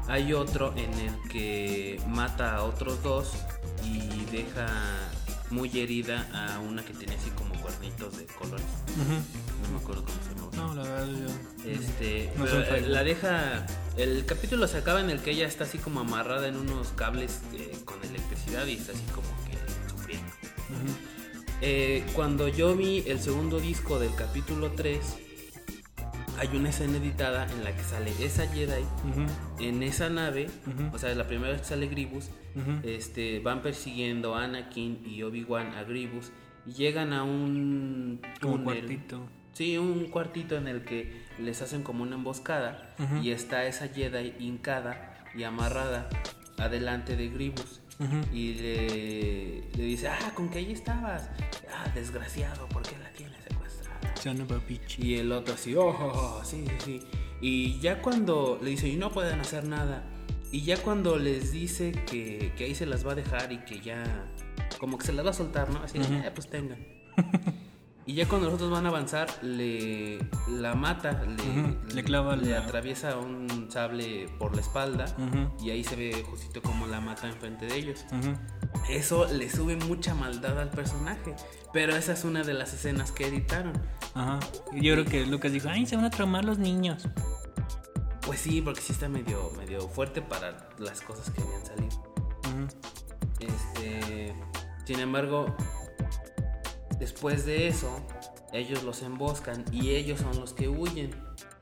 hay 0.09 0.33
otro 0.33 0.75
en 0.77 0.93
el 0.95 1.29
que 1.31 2.01
mata 2.09 2.57
a 2.57 2.65
otros 2.65 3.03
dos 3.03 3.33
y 3.85 4.25
deja 4.31 4.67
muy 5.51 5.81
herida 5.81 6.29
a 6.33 6.61
una 6.61 6.85
que 6.85 6.93
tenía 6.93 7.17
así 7.17 7.31
como 7.31 7.55
cuernitos 7.61 8.17
de 8.19 8.27
colores. 8.27 8.67
No 9.63 9.71
me 9.71 9.83
acuerdo 9.83 10.05
cómo 10.05 10.17
se 10.23 10.35
llama. 10.35 10.51
No, 10.57 10.75
la 10.75 10.83
verdad 10.83 11.07
yo... 11.07 11.71
Este, 11.71 12.33
No 12.37 12.45
pero, 12.45 12.87
la 12.89 13.03
deja. 13.03 13.67
El 13.97 14.25
capítulo 14.27 14.69
se 14.69 14.79
acaba 14.79 15.01
en 15.01 15.11
el 15.11 15.21
que 15.21 15.31
ella 15.33 15.47
está 15.47 15.65
así 15.65 15.79
como 15.79 16.01
amarrada 16.01 16.47
en 16.49 16.57
unos 16.57 16.89
cables 16.89 17.41
eh, 17.55 17.77
con 17.85 18.03
electricidad 18.05 18.67
y 18.67 18.75
está 18.75 18.93
así 18.93 19.03
como 19.15 19.29
que. 19.45 19.50
Eh, 21.63 22.05
cuando 22.15 22.49
yo 22.49 22.75
vi 22.77 23.05
el 23.07 23.21
segundo 23.21 23.61
disco 23.61 23.99
del 23.99 24.15
capítulo 24.15 24.71
3, 24.73 25.19
hay 26.39 26.49
una 26.57 26.71
escena 26.71 26.97
editada 26.97 27.47
en 27.53 27.65
la 27.65 27.77
que 27.77 27.83
sale 27.83 28.13
esa 28.25 28.47
Jedi 28.49 28.83
en 29.59 29.83
esa 29.83 30.09
nave, 30.09 30.49
o 30.93 30.99
sea, 30.99 31.15
la 31.15 31.27
primera 31.27 31.51
vez 31.53 31.61
que 31.61 31.67
sale 31.69 31.87
Grievous, 31.89 32.31
Ujú. 32.57 32.81
este, 32.89 33.41
van 33.41 33.61
persiguiendo 33.63 34.35
a 34.35 34.45
Anakin 34.45 35.03
y 35.07 35.23
Obi-Wan 35.23 35.75
a 35.75 35.85
Grievous 35.85 36.33
y 36.67 36.73
llegan 36.73 37.13
a 37.13 37.25
un 37.25 38.21
Como 38.41 38.55
un 38.55 38.65
túnel. 38.65 38.79
cuartito. 38.87 39.29
Sí, 39.53 39.77
un 39.77 40.07
cuartito 40.07 40.57
en 40.57 40.67
el 40.67 40.83
que 40.85 41.25
les 41.39 41.61
hacen 41.61 41.83
como 41.83 42.03
una 42.05 42.15
emboscada 42.17 42.95
y 43.23 43.33
está 43.33 43.67
esa 43.67 43.89
Jedi 43.89 44.33
hincada 44.39 45.15
y 45.35 45.43
amarrada 45.43 46.09
adelante 46.57 47.17
de 47.17 47.29
Y 48.33 48.55
le, 48.55 49.63
le 49.77 49.83
dice, 49.85 50.09
ah, 50.09 50.33
con 50.35 50.49
que 50.49 50.59
ahí 50.59 50.73
estabas. 50.73 51.29
Ah, 51.73 51.91
desgraciado, 51.95 52.67
¿por 52.69 52.83
qué 52.83 52.97
la 52.99 53.11
tienes 53.13 53.37
secuestrada? 53.45 54.17
Son 54.17 54.41
of 54.41 54.51
a 54.53 54.59
bitch. 54.67 54.99
Y 54.99 55.17
el 55.17 55.31
otro 55.33 55.55
así, 55.55 55.75
oh, 55.75 55.89
oh, 55.89 56.39
oh, 56.41 56.45
sí, 56.45 56.65
sí, 56.67 56.75
sí. 56.85 57.01
Y 57.43 57.79
ya 57.81 58.01
cuando 58.03 58.59
le 58.63 58.71
dice, 58.71 58.89
y 58.89 58.97
no 58.97 59.11
pueden 59.13 59.41
hacer 59.41 59.65
nada. 59.65 60.03
Y 60.53 60.63
ya 60.63 60.79
cuando 60.79 61.17
les 61.19 61.53
dice 61.53 61.93
que, 61.93 62.53
que 62.57 62.65
ahí 62.65 62.75
se 62.75 62.87
las 62.87 63.07
va 63.07 63.13
a 63.13 63.15
dejar 63.15 63.53
y 63.53 63.59
que 63.59 63.81
ya, 63.81 64.03
como 64.79 64.99
que 64.99 65.07
se 65.07 65.13
las 65.13 65.25
va 65.25 65.31
a 65.31 65.35
soltar, 65.35 65.71
¿no? 65.71 65.83
Así, 65.83 65.99
"Eh, 65.99 66.31
pues 66.35 66.49
tengan. 66.49 66.79
y 68.11 68.15
ya 68.15 68.27
cuando 68.29 68.47
los 68.47 68.55
otros 68.57 68.71
van 68.73 68.87
a 68.87 68.89
avanzar, 68.89 69.29
le 69.43 70.19
la 70.49 70.75
mata, 70.75 71.23
le, 71.23 71.95
le 71.95 72.03
clava 72.03 72.35
le 72.35 72.51
la- 72.51 72.59
atraviesa 72.59 73.17
un 73.17 73.69
sable 73.71 74.29
por 74.39 74.55
la 74.55 74.61
espalda. 74.63 75.05
Y 75.63 75.71
ahí 75.71 75.85
se 75.85 75.95
ve 75.95 76.25
justito 76.29 76.61
como 76.61 76.87
la 76.89 77.01
mata 77.01 77.29
enfrente 77.29 77.67
de 77.67 77.77
ellos. 77.77 78.05
Eso 78.89 79.27
le 79.33 79.49
sube 79.49 79.77
mucha 79.77 80.15
maldad 80.15 80.59
al 80.59 80.71
personaje. 80.71 81.37
Pero 81.73 81.95
esa 81.95 82.13
es 82.15 82.25
una 82.25 82.43
de 82.43 82.53
las 82.55 82.73
escenas 82.75 83.13
que 83.13 83.29
editaron. 83.29 83.75
Ajá. 84.15 84.41
Yo 84.73 84.95
creo 84.95 85.05
que 85.05 85.25
Lucas 85.27 85.53
dijo, 85.53 85.69
ay, 85.69 85.87
se 85.87 85.95
van 85.95 86.05
a 86.05 86.11
traumar 86.11 86.45
los 86.45 86.59
niños. 86.59 87.09
Pues 88.27 88.41
sí, 88.41 88.61
porque 88.61 88.81
sí 88.81 88.93
está 88.93 89.09
medio, 89.09 89.53
medio 89.57 89.89
fuerte 89.89 90.21
para 90.21 90.69
las 90.79 91.01
cosas 91.01 91.31
que 91.31 91.43
habían 91.43 91.65
salido. 91.65 92.13
Este, 93.39 94.35
sin 94.85 94.99
embargo, 94.99 95.55
después 97.01 97.45
de 97.47 97.67
eso, 97.67 98.07
ellos 98.53 98.85
los 98.85 99.03
emboscan 99.03 99.65
y 99.73 99.91
ellos 99.91 100.21
son 100.21 100.39
los 100.39 100.53
que 100.53 100.69
huyen. 100.69 101.11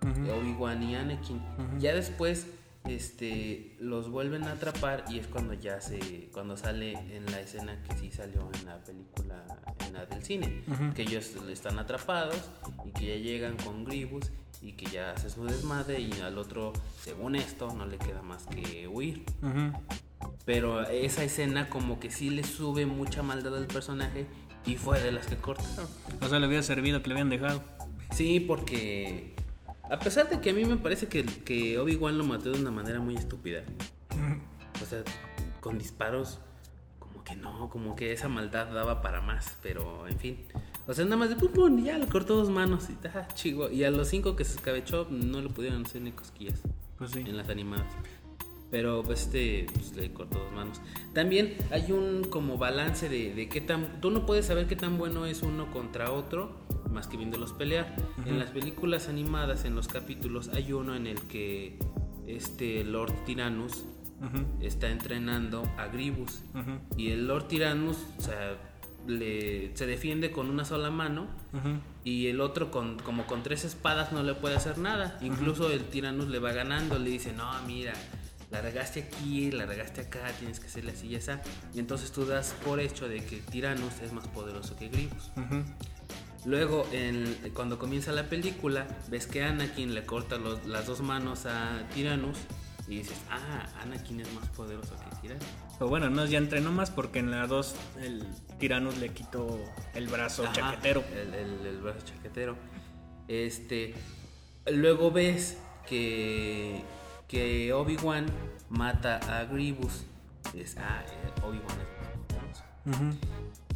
Ujú. 0.03 0.31
Obi-Wan 0.33 0.83
y 0.83 0.97
Anakin. 0.97 1.41
Ya 1.79 1.95
después, 1.95 2.47
este, 2.85 3.77
los 3.81 4.11
vuelven 4.11 4.45
a 4.45 4.53
atrapar 4.53 5.05
y 5.09 5.19
es 5.19 5.27
cuando 5.27 5.55
ya 5.55 5.81
se, 5.81 6.29
cuando 6.33 6.57
sale 6.57 6.93
en 6.93 7.27
la 7.27 7.41
escena 7.41 7.83
que 7.83 7.97
sí 7.97 8.11
salió 8.11 8.49
en 8.61 8.67
la 8.67 8.83
película, 8.83 9.45
en 9.87 9.95
la 9.95 10.07
del 10.07 10.23
cine, 10.23 10.63
que 10.95 11.03
ellos 11.03 11.33
están 11.49 11.79
atrapados 11.79 12.43
y 12.85 12.91
que 12.91 13.07
ya 13.07 13.17
llegan 13.17 13.57
con 13.57 13.85
Gribus 13.85 14.31
y 14.61 14.73
que 14.73 14.87
ya 14.87 15.13
hace 15.13 15.31
su 15.31 15.45
desmadre 15.45 16.01
y 16.01 16.13
al 16.21 16.39
otro, 16.39 16.73
según 17.01 17.37
esto, 17.37 17.73
no 17.75 17.87
le 17.87 17.99
queda 17.99 18.23
más 18.23 18.47
que 18.47 18.89
huir. 18.89 19.25
Pero 20.45 20.83
esa 20.89 21.25
escena 21.25 21.69
como 21.69 22.01
que 22.01 22.11
sí 22.11 22.31
le 22.31 22.43
sube 22.43 22.87
mucha 22.87 23.23
maldad 23.23 23.57
al 23.57 23.67
personaje 23.67 24.27
y 24.67 24.77
fue 24.77 25.01
de 25.01 25.13
las 25.13 25.27
que 25.27 25.37
cortaron. 25.37 25.87
O 26.21 26.29
sea, 26.29 26.39
le 26.39 26.47
hubiera 26.47 26.63
servido 26.63 27.03
que 27.03 27.09
le 27.09 27.15
habían 27.15 27.31
dejado. 27.31 27.63
Sí, 28.13 28.41
porque 28.41 29.35
a 29.91 29.99
pesar 29.99 30.29
de 30.29 30.41
que 30.41 30.51
a 30.51 30.53
mí 30.53 30.65
me 30.65 30.77
parece 30.77 31.09
que, 31.09 31.25
que 31.25 31.79
Obi-Wan 31.79 32.19
lo 32.19 32.25
mató 32.25 32.51
de 32.53 32.61
una 32.61 32.71
manera 32.71 33.01
muy 33.01 33.15
estúpida. 33.17 33.63
O 34.83 34.87
sea, 34.87 35.03
con 35.61 35.79
disparos, 35.79 36.39
como 36.99 37.25
que 37.25 37.35
no, 37.37 37.69
como 37.71 37.97
que 37.97 38.13
esa 38.13 38.29
maldad 38.29 38.73
daba 38.73 39.03
para 39.03 39.21
más, 39.21 39.57
pero 39.63 40.07
en 40.09 40.19
fin. 40.19 40.39
O 40.87 40.95
sea, 40.95 41.05
nada 41.05 41.17
más 41.17 41.29
de 41.29 41.37
pum, 41.37 41.53
pum, 41.53 41.85
ya 41.85 41.99
le 41.99 42.07
cortó 42.07 42.37
dos 42.37 42.49
manos 42.51 42.89
y, 42.89 42.97
ah, 43.09 43.29
chihuahua. 43.35 43.73
y 43.73 43.85
a 43.85 43.91
los 43.91 44.09
cinco 44.09 44.37
que 44.37 44.45
se 44.45 44.55
escabechó 44.57 45.07
no 45.11 45.41
le 45.43 45.51
pudieron 45.51 45.85
hacer 45.85 46.01
ni 46.01 46.13
cosquillas 46.13 46.61
Pues 46.97 47.11
sí. 47.11 47.21
en 47.21 47.37
las 47.37 47.49
animadas. 47.51 47.87
Pero 48.71 49.03
pues, 49.03 49.23
este 49.23 49.67
pues, 49.73 49.97
le 49.97 50.13
cortó 50.13 50.39
dos 50.39 50.53
manos. 50.53 50.81
También 51.15 51.57
hay 51.71 51.91
un 51.93 52.25
como 52.25 52.59
balance 52.59 53.09
de, 53.09 53.35
de 53.35 53.49
qué 53.49 53.61
tan... 53.61 54.01
Tú 54.01 54.11
no 54.11 54.27
puedes 54.27 54.47
saber 54.47 54.67
qué 54.67 54.77
tan 54.77 54.99
bueno 54.99 55.25
es 55.27 55.43
uno 55.43 55.71
contra 55.71 56.13
otro 56.13 56.67
más 56.91 57.07
que 57.07 57.17
viéndolos 57.17 57.53
pelear. 57.53 57.95
En 58.27 58.39
las 58.39 58.51
películas 58.51 59.09
animadas, 59.09 59.65
en 59.65 59.75
los 59.75 59.89
capítulos, 59.89 60.49
hay 60.49 60.73
uno 60.73 60.95
en 60.95 61.07
el 61.07 61.21
que 61.23 61.79
este 62.27 62.85
Lord 62.85 63.13
Tyrannus 63.25 63.85
Ujú. 64.21 64.45
está 64.61 64.91
entrenando 64.91 65.63
a 65.79 65.87
Gribus. 65.87 66.43
Ujú. 66.55 66.97
Y 66.97 67.11
el 67.11 67.27
Lord 67.27 67.49
Tyrannus, 67.49 67.99
o 68.19 68.21
sea, 68.23 68.57
le, 69.07 69.77
se 69.77 69.87
defiende 69.87 70.31
con 70.31 70.51
una 70.51 70.65
sola 70.65 70.91
mano 70.91 71.29
Ujú. 71.53 71.79
y 72.05 72.27
el 72.27 72.41
otro 72.41 72.71
con, 72.71 72.99
como 72.99 73.27
con 73.27 73.43
tres 73.43 73.65
espadas 73.65 74.13
no 74.13 74.23
le 74.23 74.35
puede 74.35 74.57
hacer 74.57 74.79
nada. 74.79 75.19
Incluso 75.23 75.71
el 75.71 75.85
Tyrannus 75.85 76.29
le 76.29 76.39
va 76.39 76.53
ganando, 76.53 76.99
le 76.99 77.11
dice, 77.11 77.33
no, 77.33 77.49
mira, 77.67 77.95
la 78.51 78.61
regaste 78.63 79.01
aquí, 79.01 79.51
la 79.51 79.67
regaste 79.67 80.01
acá, 80.03 80.21
tienes 80.39 80.59
que 80.61 80.67
hacerle 80.67 80.93
así 80.93 81.09
y 81.09 81.17
así. 81.17 81.33
Y 81.75 81.79
entonces 81.81 82.13
tú 82.13 82.25
das 82.25 82.55
por 82.65 82.81
hecho 82.81 83.09
de 83.09 83.25
que 83.25 83.37
Tyrannus 83.39 84.01
es 84.03 84.13
más 84.13 84.27
poderoso 84.29 84.75
que. 84.77 84.87
Ujú. 84.87 85.65
Luego, 86.45 86.87
en- 86.93 87.37
cuando 87.53 87.79
comienza 87.79 88.13
la 88.13 88.25
película, 88.29 88.87
ves 89.09 89.27
que 89.27 89.43
Anakin 89.43 89.93
le 89.95 90.07
corta 90.07 90.39
los- 90.39 90.65
las 90.67 90.87
dos 90.87 91.01
manos 91.01 91.45
a 91.47 91.83
Tyrannus 91.95 92.39
y 92.87 92.99
dices, 92.99 93.19
ah, 93.31 93.67
Anakin 93.83 94.21
es 94.21 94.33
más 94.33 94.49
poderoso 94.51 94.95
que 94.97 95.17
Tyrannus. 95.21 95.45
Pero 95.79 95.89
bueno, 95.91 96.09
no, 96.09 96.25
ya 96.25 96.39
entrenó 96.39 96.73
más 96.73 96.91
porque 96.91 97.19
en 97.19 97.31
la 97.31 97.47
2 97.47 97.75
el 98.01 98.25
Tyrannus 98.59 98.97
le 98.99 99.11
quitó 99.11 99.61
el 99.95 100.07
brazo 100.09 100.45
Ajá, 100.45 100.53
chaquetero. 100.55 101.05
El, 101.13 101.35
el- 101.35 101.67
el 101.67 101.79
brazo 101.83 102.01
chaquetero. 102.07 102.57
Este. 103.29 103.95
Luego 104.71 105.11
ves 105.11 105.59
que. 105.89 106.83
Que 107.29 107.73
Obi-Wan 107.73 108.27
mata 108.71 109.19
a 109.19 109.45
Gribus. 109.45 110.05
Es, 110.55 110.77
ah, 110.79 111.05
eh, 111.07 111.41
Obi-Wan 111.47 111.77
es. 111.81 112.95
Ujú. 112.97 113.15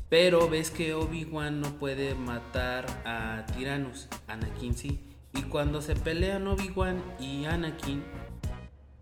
Pero 0.09 0.49
ves 0.49 0.71
que 0.71 0.95
Obi-Wan 0.95 1.61
no 1.61 1.71
puede 1.75 2.15
matar 2.15 2.87
a 3.05 3.47
Tyrannus. 3.47 4.09
Anakin 4.27 4.75
sí. 4.75 5.01
Y 5.35 5.43
cuando 5.43 5.81
se 5.81 5.95
pelean 5.95 6.47
Obi-Wan 6.47 7.03
y 7.19 7.45
Anakin, 7.45 8.03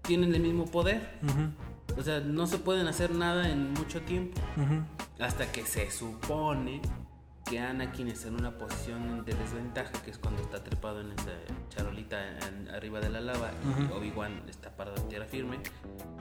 tienen 0.02 0.34
el 0.34 0.42
mismo 0.42 0.66
poder. 0.66 1.18
O 1.96 2.02
sea, 2.02 2.20
no 2.20 2.46
se 2.46 2.58
pueden 2.58 2.86
hacer 2.86 3.12
nada 3.12 3.50
en 3.50 3.72
mucho 3.72 4.02
tiempo. 4.02 4.40
Hasta 5.18 5.50
que 5.50 5.64
se 5.64 5.90
supone 5.90 6.80
que 7.50 7.58
Anakin 7.58 8.06
está 8.08 8.28
en 8.28 8.34
una 8.36 8.56
posición 8.56 9.24
de 9.24 9.34
desventaja, 9.34 9.90
que 10.04 10.12
es 10.12 10.18
cuando 10.18 10.40
está 10.40 10.62
trepado 10.62 11.00
en 11.00 11.10
esa 11.12 11.32
charolita 11.68 12.16
en- 12.46 12.68
arriba 12.70 13.00
de 13.00 13.10
la 13.10 13.20
lava 13.20 13.50
y. 13.64 13.92
Obi-Wan 13.92 14.42
está 14.48 14.70
parado 14.76 14.96
en 14.98 15.08
tierra 15.08 15.26
firme, 15.26 15.58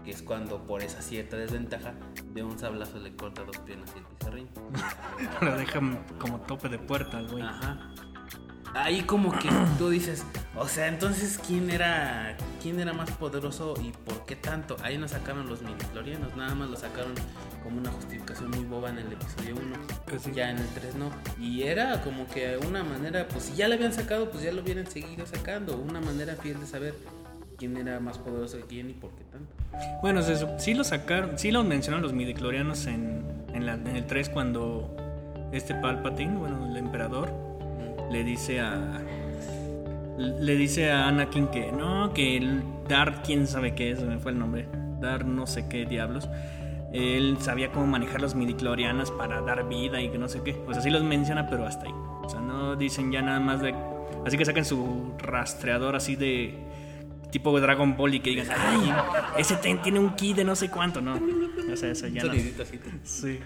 que 0.03 0.09
es 0.11 0.23
cuando 0.23 0.65
por 0.65 0.81
esa 0.81 1.01
cierta 1.03 1.37
desventaja 1.37 1.93
de 2.33 2.41
un 2.43 2.57
sablazo 2.57 2.97
le 2.99 3.15
corta 3.15 3.43
dos 3.43 3.57
piernas 3.59 3.91
y 3.95 3.99
el 3.99 4.05
pizarrín. 4.05 4.49
Lo 5.41 5.55
dejan 5.55 6.03
como 6.19 6.39
tope 6.41 6.67
de 6.67 6.79
puerta, 6.79 7.21
güey. 7.21 7.43
Ajá. 7.43 7.91
Ahí 8.75 9.01
como 9.01 9.32
que 9.32 9.49
tú 9.77 9.89
dices, 9.89 10.23
o 10.55 10.67
sea, 10.67 10.88
entonces 10.88 11.39
quién 11.45 11.69
era 11.69 12.36
quién 12.62 12.79
era 12.79 12.91
más 12.93 13.10
poderoso 13.12 13.73
y 13.82 13.91
por 13.91 14.25
qué 14.25 14.36
tanto. 14.36 14.75
Ahí 14.84 14.97
nos 14.97 15.12
sacaron 15.12 15.47
los 15.47 15.62
midichlorianos, 15.62 16.36
nada 16.36 16.53
más 16.55 16.69
lo 16.69 16.75
sacaron 16.77 17.13
como 17.63 17.77
una 17.79 17.91
justificación 17.91 18.49
muy 18.51 18.65
boba 18.65 18.89
en 18.89 18.99
el 18.99 19.12
episodio 19.13 19.55
1. 19.55 19.75
Pues 20.08 20.23
sí. 20.23 20.32
Ya 20.34 20.49
en 20.51 20.58
el 20.58 20.67
3 20.67 20.95
no. 20.95 21.10
Y 21.39 21.63
era 21.63 22.01
como 22.01 22.27
que 22.27 22.58
una 22.67 22.84
manera, 22.84 23.27
pues 23.29 23.45
si 23.45 23.55
ya 23.55 23.67
lo 23.67 23.75
habían 23.75 23.93
sacado, 23.93 24.29
pues 24.29 24.43
ya 24.43 24.51
lo 24.51 24.62
hubieran 24.62 24.88
seguido 24.88 25.25
sacando. 25.25 25.77
Una 25.77 26.01
manera 26.01 26.36
fiel 26.36 26.60
de 26.60 26.65
saber 26.65 26.95
quién 27.58 27.75
era 27.77 27.99
más 27.99 28.17
poderoso 28.17 28.58
que 28.58 28.63
quién 28.63 28.89
y 28.89 28.93
por 28.93 29.12
qué 29.12 29.23
tanto. 29.32 29.47
Bueno, 30.01 30.21
se 30.21 30.36
sí 30.60 30.73
lo 30.73 30.84
sacaron, 30.84 31.38
sí 31.38 31.51
lo 31.51 31.63
mencionaron 31.63 32.03
los 32.03 32.13
midiclorianos 32.13 32.86
en, 32.88 33.23
en, 33.53 33.65
la- 33.65 33.73
en 33.75 33.88
el 33.95 34.05
3 34.05 34.29
cuando 34.29 34.95
este 35.51 35.75
Palpatine, 35.75 36.38
bueno, 36.38 36.65
el 36.69 36.77
emperador, 36.77 37.32
le 38.10 38.24
dice 38.24 38.60
a 38.60 39.02
le 40.17 40.56
dice 40.56 40.91
a 40.91 41.08
Anakin 41.08 41.48
que 41.48 41.72
no, 41.72 42.13
que 42.13 42.38
el 42.38 42.62
Dar 42.89 43.22
quién 43.24 43.48
sabe 43.48 43.76
qué 43.76 43.91
es, 43.91 44.02
me 44.02 44.17
fue 44.19 44.32
el 44.32 44.39
nombre, 44.39 44.67
Dar 45.00 45.26
no 45.26 45.48
sé 45.48 45.67
qué 45.69 45.86
diablos. 45.86 46.28
Él 46.91 47.38
sabía 47.39 47.72
cómo 47.72 47.86
manejar 47.86 48.19
los 48.19 48.34
midiclorianos 48.34 49.12
para 49.12 49.41
dar 49.41 49.69
vida 49.69 50.02
y 50.02 50.10
que 50.10 50.17
no 50.17 50.28
sé 50.28 50.41
qué. 50.43 50.60
O 50.67 50.74
sea, 50.74 50.82
sí 50.82 50.89
los 50.89 51.04
menciona, 51.04 51.48
pero 51.48 51.67
hasta 51.67 51.86
ahí. 51.86 51.93
O 52.24 52.28
sea, 52.28 52.41
no 52.41 52.76
dicen 52.76 53.12
ya 53.12 53.22
nada 53.22 53.39
más 53.39 53.62
de 53.62 53.76
así 54.26 54.38
que 54.38 54.45
saquen 54.45 54.65
su 54.65 55.13
rastreador 55.19 55.95
así 55.95 56.15
de 56.15 56.58
tipo 57.32 57.58
Dragon 57.60 57.95
Ball 57.95 58.15
y 58.15 58.19
que 58.22 58.32
digan, 58.32 58.48
ay, 58.50 58.91
ese 59.38 59.56
ten 59.58 59.82
tiene 59.82 60.00
un 60.00 60.15
ki 60.15 60.34
de 60.34 60.43
no 60.43 60.56
sé 60.56 60.69
cuánto, 60.69 61.00
no. 61.00 61.13
O 61.72 61.76
sea, 61.76 61.91
eso 61.91 62.08
ya 62.08 62.24
no. 62.24 62.32
Así. 62.32 62.80
Sí. 63.04 63.39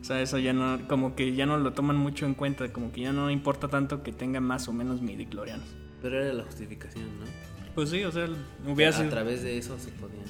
O 0.00 0.04
sea, 0.04 0.20
eso 0.22 0.38
ya 0.38 0.52
no, 0.52 0.86
como 0.88 1.16
que 1.16 1.34
ya 1.34 1.46
no 1.46 1.58
lo 1.58 1.72
toman 1.72 1.96
mucho 1.96 2.26
en 2.26 2.34
cuenta, 2.34 2.72
como 2.72 2.92
que 2.92 3.02
ya 3.02 3.12
no 3.12 3.30
importa 3.30 3.68
tanto 3.68 4.02
que 4.02 4.12
tenga 4.12 4.40
más 4.40 4.68
o 4.68 4.72
menos 4.72 5.00
midichlorianos. 5.02 5.66
Pero 6.02 6.22
era 6.22 6.32
la 6.32 6.44
justificación, 6.44 7.04
¿no? 7.18 7.26
Pues 7.74 7.90
sí, 7.90 8.04
o 8.04 8.12
sea, 8.12 8.26
hubiera 8.66 8.96
A 8.96 9.08
través 9.08 9.42
de 9.42 9.58
eso 9.58 9.78
se 9.78 9.90
podían. 9.90 10.24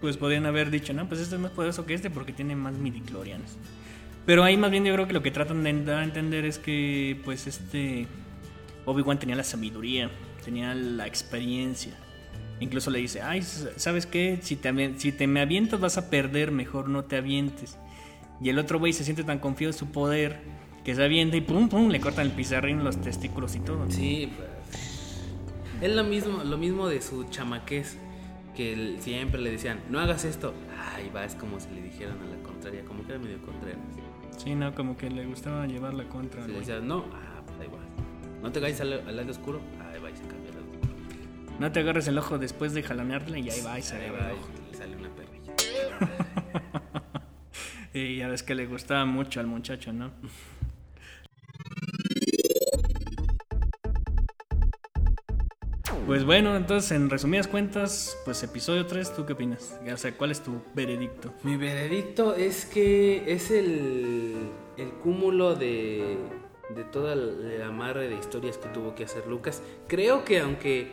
pues 0.00 0.16
podrían 0.16 0.46
haber 0.46 0.70
dicho, 0.70 0.92
no, 0.92 1.08
pues 1.08 1.20
este 1.20 1.36
es 1.36 1.40
más 1.40 1.50
poderoso 1.52 1.86
que 1.86 1.94
este 1.94 2.10
porque 2.10 2.32
tiene 2.32 2.56
más 2.56 2.74
midichlorianos. 2.74 3.56
Pero 4.26 4.42
ahí 4.42 4.56
más 4.56 4.70
bien 4.70 4.84
yo 4.84 4.94
creo 4.94 5.06
que 5.06 5.12
lo 5.12 5.22
que 5.22 5.30
tratan 5.30 5.62
de 5.62 5.84
dar 5.84 5.98
a 5.98 6.04
entender 6.04 6.44
es 6.46 6.58
que 6.58 7.20
pues 7.24 7.46
este 7.46 8.06
Obi-Wan 8.86 9.18
tenía 9.18 9.36
la 9.36 9.44
sabiduría, 9.44 10.10
tenía 10.44 10.74
la 10.74 11.06
experiencia. 11.06 11.92
Incluso 12.60 12.90
le 12.90 13.00
dice, 13.00 13.20
ay, 13.20 13.42
¿sabes 13.42 14.06
qué? 14.06 14.38
Si 14.40 14.56
te, 14.56 14.98
si 14.98 15.12
te 15.12 15.26
me 15.26 15.40
avientas 15.40 15.80
vas 15.80 15.98
a 15.98 16.08
perder, 16.08 16.52
mejor 16.52 16.88
no 16.88 17.04
te 17.04 17.16
avientes. 17.16 17.76
Y 18.40 18.48
el 18.50 18.58
otro 18.58 18.78
güey 18.78 18.92
se 18.92 19.04
siente 19.04 19.24
tan 19.24 19.38
confiado 19.38 19.72
en 19.72 19.78
su 19.78 19.86
poder 19.86 20.40
que 20.84 20.94
se 20.94 21.02
avienta 21.02 21.36
y 21.36 21.40
pum, 21.40 21.68
pum, 21.68 21.88
le 21.88 22.00
cortan 22.00 22.26
el 22.26 22.32
pizarrín, 22.32 22.84
los 22.84 23.00
testículos 23.00 23.54
y 23.56 23.60
todo. 23.60 23.90
Sí, 23.90 24.30
pues. 24.36 24.48
Es 25.80 25.94
lo 25.94 26.04
mismo, 26.04 26.44
lo 26.44 26.56
mismo 26.58 26.88
de 26.88 27.00
su 27.00 27.24
chamaqués. 27.24 27.98
Que 28.54 28.72
él- 28.72 28.96
siempre 29.00 29.40
le 29.40 29.50
decían, 29.50 29.80
no 29.90 29.98
hagas 29.98 30.24
esto. 30.24 30.54
Ay, 30.94 31.10
va, 31.14 31.24
es 31.24 31.34
como 31.34 31.58
si 31.58 31.70
le 31.70 31.82
dijeran 31.82 32.16
a 32.20 32.24
la 32.36 32.42
contraria, 32.42 32.84
como 32.84 33.04
que 33.04 33.12
era 33.12 33.18
medio 33.20 33.40
contraria. 33.42 33.76
Sí, 34.36 34.54
no, 34.54 34.72
como 34.74 34.96
que 34.96 35.10
le 35.10 35.26
gustaba 35.26 35.66
llevar 35.66 35.94
la 35.94 36.04
contra. 36.04 36.44
Si 36.44 36.52
le 36.52 36.58
decían, 36.60 36.86
no, 36.86 37.04
ah, 37.12 37.42
pues 37.46 37.58
ahí 37.60 37.66
va. 37.66 37.80
No 38.42 38.52
te 38.52 38.60
vayas 38.60 38.80
al, 38.80 38.92
al 38.92 39.16
lado 39.16 39.30
oscuro, 39.30 39.60
ahí 39.92 40.00
va 40.00 40.10
y 40.10 40.16
se 40.16 40.22
cambia 40.22 40.50
al 40.50 40.56
lado 40.56 40.66
oscuro. 40.70 40.92
No 41.58 41.72
te 41.72 41.80
agarres 41.80 42.06
el 42.08 42.18
ojo 42.18 42.38
después 42.38 42.74
de 42.74 42.82
jalonearle 42.84 43.40
y 43.40 43.50
ahí 43.50 43.60
va 43.66 43.78
y 43.78 43.82
se 43.82 43.96
Ahí 43.96 44.02
le 44.02 44.10
va 44.12 44.30
el 44.30 44.36
y 44.36 44.70
le 44.70 44.78
sale 44.78 44.96
una 44.96 45.08
perrilla. 45.08 46.80
Y 47.94 48.16
ya 48.16 48.26
ves 48.26 48.42
que 48.42 48.56
le 48.56 48.66
gustaba 48.66 49.04
mucho 49.04 49.38
al 49.38 49.46
muchacho, 49.46 49.92
¿no? 49.92 50.10
Pues 56.04 56.24
bueno, 56.24 56.56
entonces 56.56 56.90
en 56.90 57.08
resumidas 57.08 57.46
cuentas, 57.46 58.18
pues 58.24 58.42
episodio 58.42 58.84
3, 58.84 59.14
¿tú 59.14 59.24
qué 59.24 59.34
opinas? 59.34 59.80
O 59.90 59.96
sea, 59.96 60.12
¿cuál 60.16 60.32
es 60.32 60.42
tu 60.42 60.60
veredicto? 60.74 61.32
Mi 61.44 61.56
veredicto 61.56 62.34
es 62.34 62.66
que 62.66 63.32
es 63.32 63.52
el, 63.52 64.50
el 64.76 64.90
cúmulo 64.94 65.54
de, 65.54 66.18
de 66.74 66.84
toda 66.84 67.14
la 67.14 67.68
amarre 67.68 68.08
de 68.08 68.16
historias 68.16 68.58
que 68.58 68.68
tuvo 68.70 68.96
que 68.96 69.04
hacer 69.04 69.26
Lucas. 69.28 69.62
Creo 69.86 70.24
que 70.24 70.40
aunque 70.40 70.90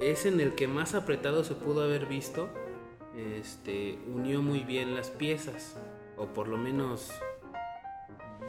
es 0.00 0.26
en 0.26 0.38
el 0.40 0.54
que 0.54 0.68
más 0.68 0.94
apretado 0.94 1.42
se 1.44 1.54
pudo 1.54 1.82
haber 1.82 2.04
visto, 2.04 2.50
este, 3.16 3.98
unió 4.06 4.42
muy 4.42 4.60
bien 4.60 4.94
las 4.94 5.08
piezas. 5.08 5.76
O 6.16 6.26
por 6.26 6.48
lo 6.48 6.56
menos 6.56 7.10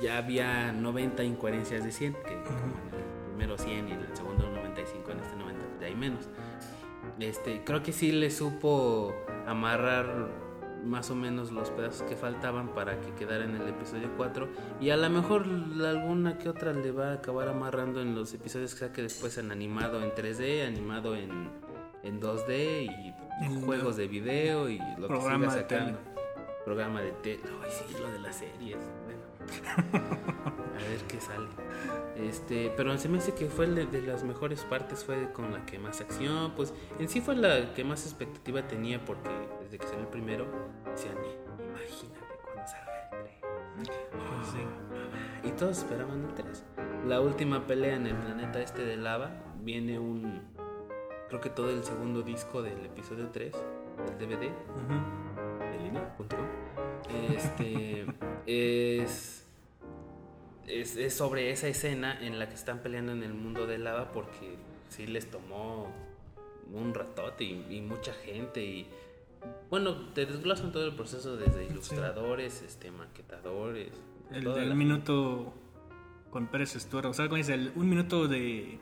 ya 0.02 0.18
había 0.18 0.72
90 0.72 1.24
incoherencias 1.24 1.84
de 1.84 1.92
100, 1.92 2.14
que 2.14 2.44
como 2.44 2.60
en 2.60 3.00
el 3.00 3.26
primero 3.30 3.58
100 3.58 3.90
y 3.90 3.92
en 3.92 4.00
el 4.00 4.16
segundo 4.16 4.50
95, 4.50 5.12
en 5.12 5.20
este 5.20 5.36
90 5.36 5.66
ya 5.82 5.88
hay 5.88 5.96
menos. 5.96 6.30
Este, 7.20 7.64
creo 7.64 7.82
que 7.84 7.94
sí 7.94 8.12
le 8.12 8.30
supo 8.30 9.14
amarrar 9.48 10.48
más 10.86 11.10
o 11.10 11.16
menos 11.16 11.52
los 11.52 11.70
pedazos 11.72 12.08
que 12.08 12.16
faltaban 12.16 12.74
para 12.74 13.00
que 13.02 13.12
quedara 13.14 13.44
en 13.44 13.56
el 13.56 13.68
episodio 13.68 14.10
4 14.16 14.48
y 14.80 14.92
a 14.92 14.98
lo 14.98 15.10
mejor 15.10 15.46
alguna 15.84 16.38
que 16.38 16.50
otra 16.50 16.72
le 16.74 16.92
va 16.92 17.10
a 17.10 17.14
acabar 17.16 17.50
amarrando 17.50 18.02
en 18.02 18.16
los 18.16 18.34
episodios 18.34 18.74
que 18.74 18.82
saque 18.82 19.02
después 19.02 19.38
en 19.38 19.52
animado 19.52 20.02
en 20.02 20.12
3D, 20.12 20.66
animado 20.66 21.16
en, 21.16 21.50
en 22.04 22.22
2D 22.22 22.86
y 22.86 23.14
En 23.44 23.62
juegos 23.62 23.98
de 23.98 24.08
video 24.08 24.70
y 24.70 24.80
lo 24.98 25.08
que 25.08 25.22
siga 25.22 25.52
sacando. 25.52 26.17
Programa 26.68 27.02
de 27.02 27.14
tele. 27.14 27.44
Ay, 27.64 27.72
sí, 27.72 27.96
lo 27.98 28.12
de 28.12 28.20
las 28.20 28.36
series. 28.36 28.78
Bueno. 29.06 29.22
A 30.76 30.80
ver 30.80 31.00
qué 31.08 31.22
sale. 31.22 31.48
Este, 32.18 32.74
pero 32.76 32.98
se 32.98 33.08
me 33.08 33.20
hace 33.20 33.34
que 33.34 33.46
fue 33.46 33.68
de, 33.68 33.86
de 33.86 34.02
las 34.02 34.26
mejores 34.26 34.66
partes, 34.66 35.06
fue 35.06 35.32
con 35.32 35.54
la 35.54 35.66
que 35.66 35.80
más 35.80 36.02
acción, 36.02 36.52
pues 36.58 36.74
en 37.00 37.08
sí 37.08 37.22
fue 37.22 37.38
la 37.38 37.74
que 37.74 37.86
más 37.86 38.06
expectativa 38.06 38.68
tenía 38.68 39.06
porque 39.06 39.30
desde 39.64 39.78
que 39.78 39.88
salió 39.88 40.02
el 40.02 40.08
primero 40.08 40.46
decían, 40.92 41.16
imagínate 41.70 42.36
cuando 42.44 42.68
salga 42.70 43.12
el 43.78 43.84
3. 43.84 44.00
Pues 44.12 44.48
sí. 44.52 45.48
Y 45.48 45.52
todos 45.52 45.78
esperaban 45.78 46.26
el 46.26 46.34
3. 46.34 46.64
La 47.08 47.22
última 47.22 47.66
pelea 47.66 47.96
en 47.96 48.08
el 48.08 48.16
planeta 48.18 48.60
este 48.60 48.84
de 48.84 48.98
lava 48.98 49.32
viene 49.62 50.00
un 50.00 50.42
creo 51.30 51.40
que 51.40 51.50
todo 51.50 51.70
el 51.70 51.86
segundo 51.86 52.24
disco 52.24 52.62
del 52.62 52.86
episodio 52.86 53.30
3 53.30 53.54
del 53.54 54.18
DVD 54.18 54.48
Ujú. 54.48 54.94
en 54.94 55.27
Este 57.36 58.06
es, 58.46 59.46
es, 60.68 60.96
es 60.98 61.14
sobre 61.14 61.52
esa 61.52 61.68
escena 61.68 62.20
en 62.26 62.40
la 62.40 62.50
que 62.50 62.56
están 62.56 62.80
peleando 62.80 63.12
en 63.12 63.24
el 63.24 63.34
mundo 63.34 63.68
de 63.68 63.78
lava 63.78 64.12
porque 64.12 64.56
sí 64.90 65.08
les 65.08 65.30
tomó 65.30 65.88
un 66.74 66.94
ratote 66.94 67.44
y, 67.46 67.66
y 67.70 67.82
mucha 67.82 68.14
gente 68.14 68.64
y 68.64 68.88
bueno, 69.70 70.10
te 70.14 70.26
desglosan 70.26 70.72
todo 70.72 70.86
el 70.86 70.96
proceso 70.96 71.38
desde 71.38 71.66
ilustradores, 71.66 72.62
este 72.64 72.92
maquetadores, 72.92 73.92
El 74.32 74.44
del 74.44 74.70
la- 74.70 74.76
minuto 74.76 75.54
con 76.32 76.48
Pérez 76.48 76.76
Estuardo. 76.76 77.12
O 77.12 77.14
sea, 77.14 77.26
cuando 77.30 77.38
dice 77.38 77.54
el- 77.54 77.72
un 77.76 77.88
minuto 77.88 78.28
de. 78.28 78.80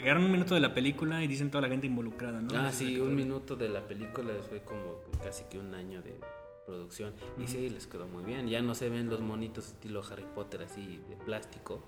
Agarran 0.00 0.24
un 0.24 0.32
minuto 0.32 0.54
de 0.54 0.60
la 0.60 0.72
película 0.72 1.22
y 1.22 1.26
dicen 1.28 1.50
toda 1.50 1.62
la 1.62 1.68
gente 1.68 1.86
involucrada, 1.86 2.40
¿no? 2.40 2.48
Ah, 2.58 2.72
sí, 2.72 2.98
un 2.98 3.14
minuto 3.14 3.54
de 3.54 3.68
la 3.68 3.86
película 3.86 4.32
fue 4.48 4.62
como 4.62 4.96
casi 5.22 5.44
que 5.44 5.58
un 5.58 5.74
año 5.74 6.00
de 6.02 6.18
producción. 6.66 7.12
Y 7.38 7.46
sí, 7.46 7.68
les 7.70 7.86
quedó 7.86 8.06
muy 8.06 8.24
bien. 8.24 8.48
Ya 8.48 8.62
no 8.62 8.74
se 8.74 8.88
ven 8.88 9.08
los 9.08 9.20
monitos 9.20 9.68
estilo 9.68 10.02
Harry 10.10 10.26
Potter 10.34 10.62
así 10.62 11.02
de 11.08 11.16
plástico, 11.16 11.82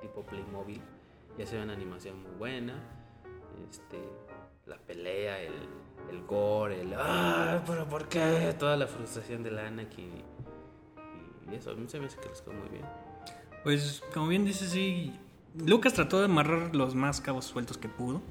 tipo 0.00 0.22
Playmobil. 0.22 0.80
Ya 1.38 1.46
se 1.46 1.56
ve 1.56 1.62
una 1.62 1.74
animación 1.74 2.22
muy 2.22 2.32
buena. 2.38 2.74
Este, 3.70 3.98
la 4.66 4.78
pelea, 4.78 5.40
el, 5.40 5.52
el 6.10 6.22
gore, 6.26 6.80
el 6.80 6.94
¡Ah! 6.94 7.62
¿Pero 7.66 7.88
por 7.88 8.08
qué? 8.08 8.54
Toda 8.58 8.76
la 8.76 8.86
frustración 8.86 9.42
de 9.42 9.50
la 9.50 9.66
Anakin. 9.66 10.10
Y, 11.48 11.52
y 11.52 11.54
eso, 11.54 11.70
a 11.70 11.74
mí 11.74 11.86
se 11.88 11.98
me 12.00 12.06
hace 12.06 12.18
que 12.18 12.28
les 12.28 12.42
quedó 12.42 12.54
muy 12.54 12.68
bien. 12.68 12.84
Pues, 13.64 14.02
como 14.12 14.28
bien 14.28 14.44
dice, 14.44 14.66
sí. 14.66 15.18
Lucas 15.54 15.94
trató 15.94 16.18
de 16.18 16.26
amarrar 16.26 16.74
los 16.76 16.94
más 16.94 17.20
cabos 17.20 17.46
sueltos 17.46 17.78
que 17.78 17.88
pudo. 17.88 18.22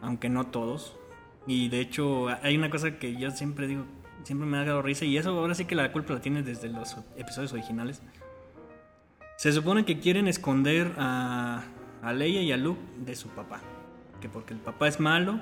Aunque 0.00 0.28
no 0.28 0.46
todos. 0.48 0.96
Y 1.46 1.68
de 1.68 1.80
hecho, 1.80 2.28
hay 2.42 2.56
una 2.56 2.70
cosa 2.70 2.98
que 2.98 3.16
yo 3.16 3.30
siempre 3.30 3.66
digo, 3.66 3.84
siempre 4.24 4.48
me 4.48 4.58
ha 4.58 4.64
dado 4.64 4.82
risa. 4.82 5.04
Y 5.04 5.16
eso 5.16 5.30
ahora 5.30 5.54
sí 5.54 5.64
que 5.64 5.74
la 5.74 5.92
culpa 5.92 6.14
la 6.14 6.20
tiene 6.20 6.42
desde 6.42 6.68
los 6.68 6.96
episodios 7.16 7.52
originales. 7.52 8.02
Se 9.36 9.52
supone 9.52 9.84
que 9.84 10.00
quieren 10.00 10.28
esconder 10.28 10.92
a, 10.96 11.64
a 12.02 12.12
Leia 12.12 12.42
y 12.42 12.52
a 12.52 12.56
Luke 12.56 12.80
de 12.98 13.14
su 13.16 13.28
papá. 13.28 13.60
Que 14.20 14.28
porque 14.28 14.54
el 14.54 14.60
papá 14.60 14.88
es 14.88 15.00
malo. 15.00 15.40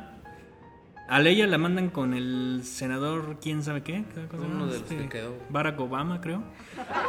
A 1.09 1.21
Leia 1.21 1.47
la 1.47 1.59
mandan 1.59 1.91
con 1.91 2.15
el 2.15 2.63
senador, 2.65 3.39
quién 3.41 3.63
sabe 3.63 3.83
qué. 3.83 4.05
¿Qué 4.15 4.27
cosa 4.27 4.45
Uno 4.45 4.67
de 4.67 4.79
los 4.79 4.89
que 4.89 5.09
quedó. 5.09 5.35
Barack 5.51 5.79
Obama, 5.81 6.21
creo. 6.21 6.43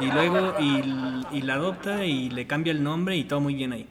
Y 0.02 0.06
luego 0.12 0.56
y, 0.60 0.84
y 1.32 1.42
la 1.42 1.56
adopta 1.56 2.06
y 2.06 2.30
le 2.30 2.48
cambia 2.48 2.72
el 2.72 2.84
nombre 2.84 3.16
y 3.16 3.24
todo 3.24 3.40
muy 3.40 3.56
bien 3.56 3.72
ahí. 3.72 3.88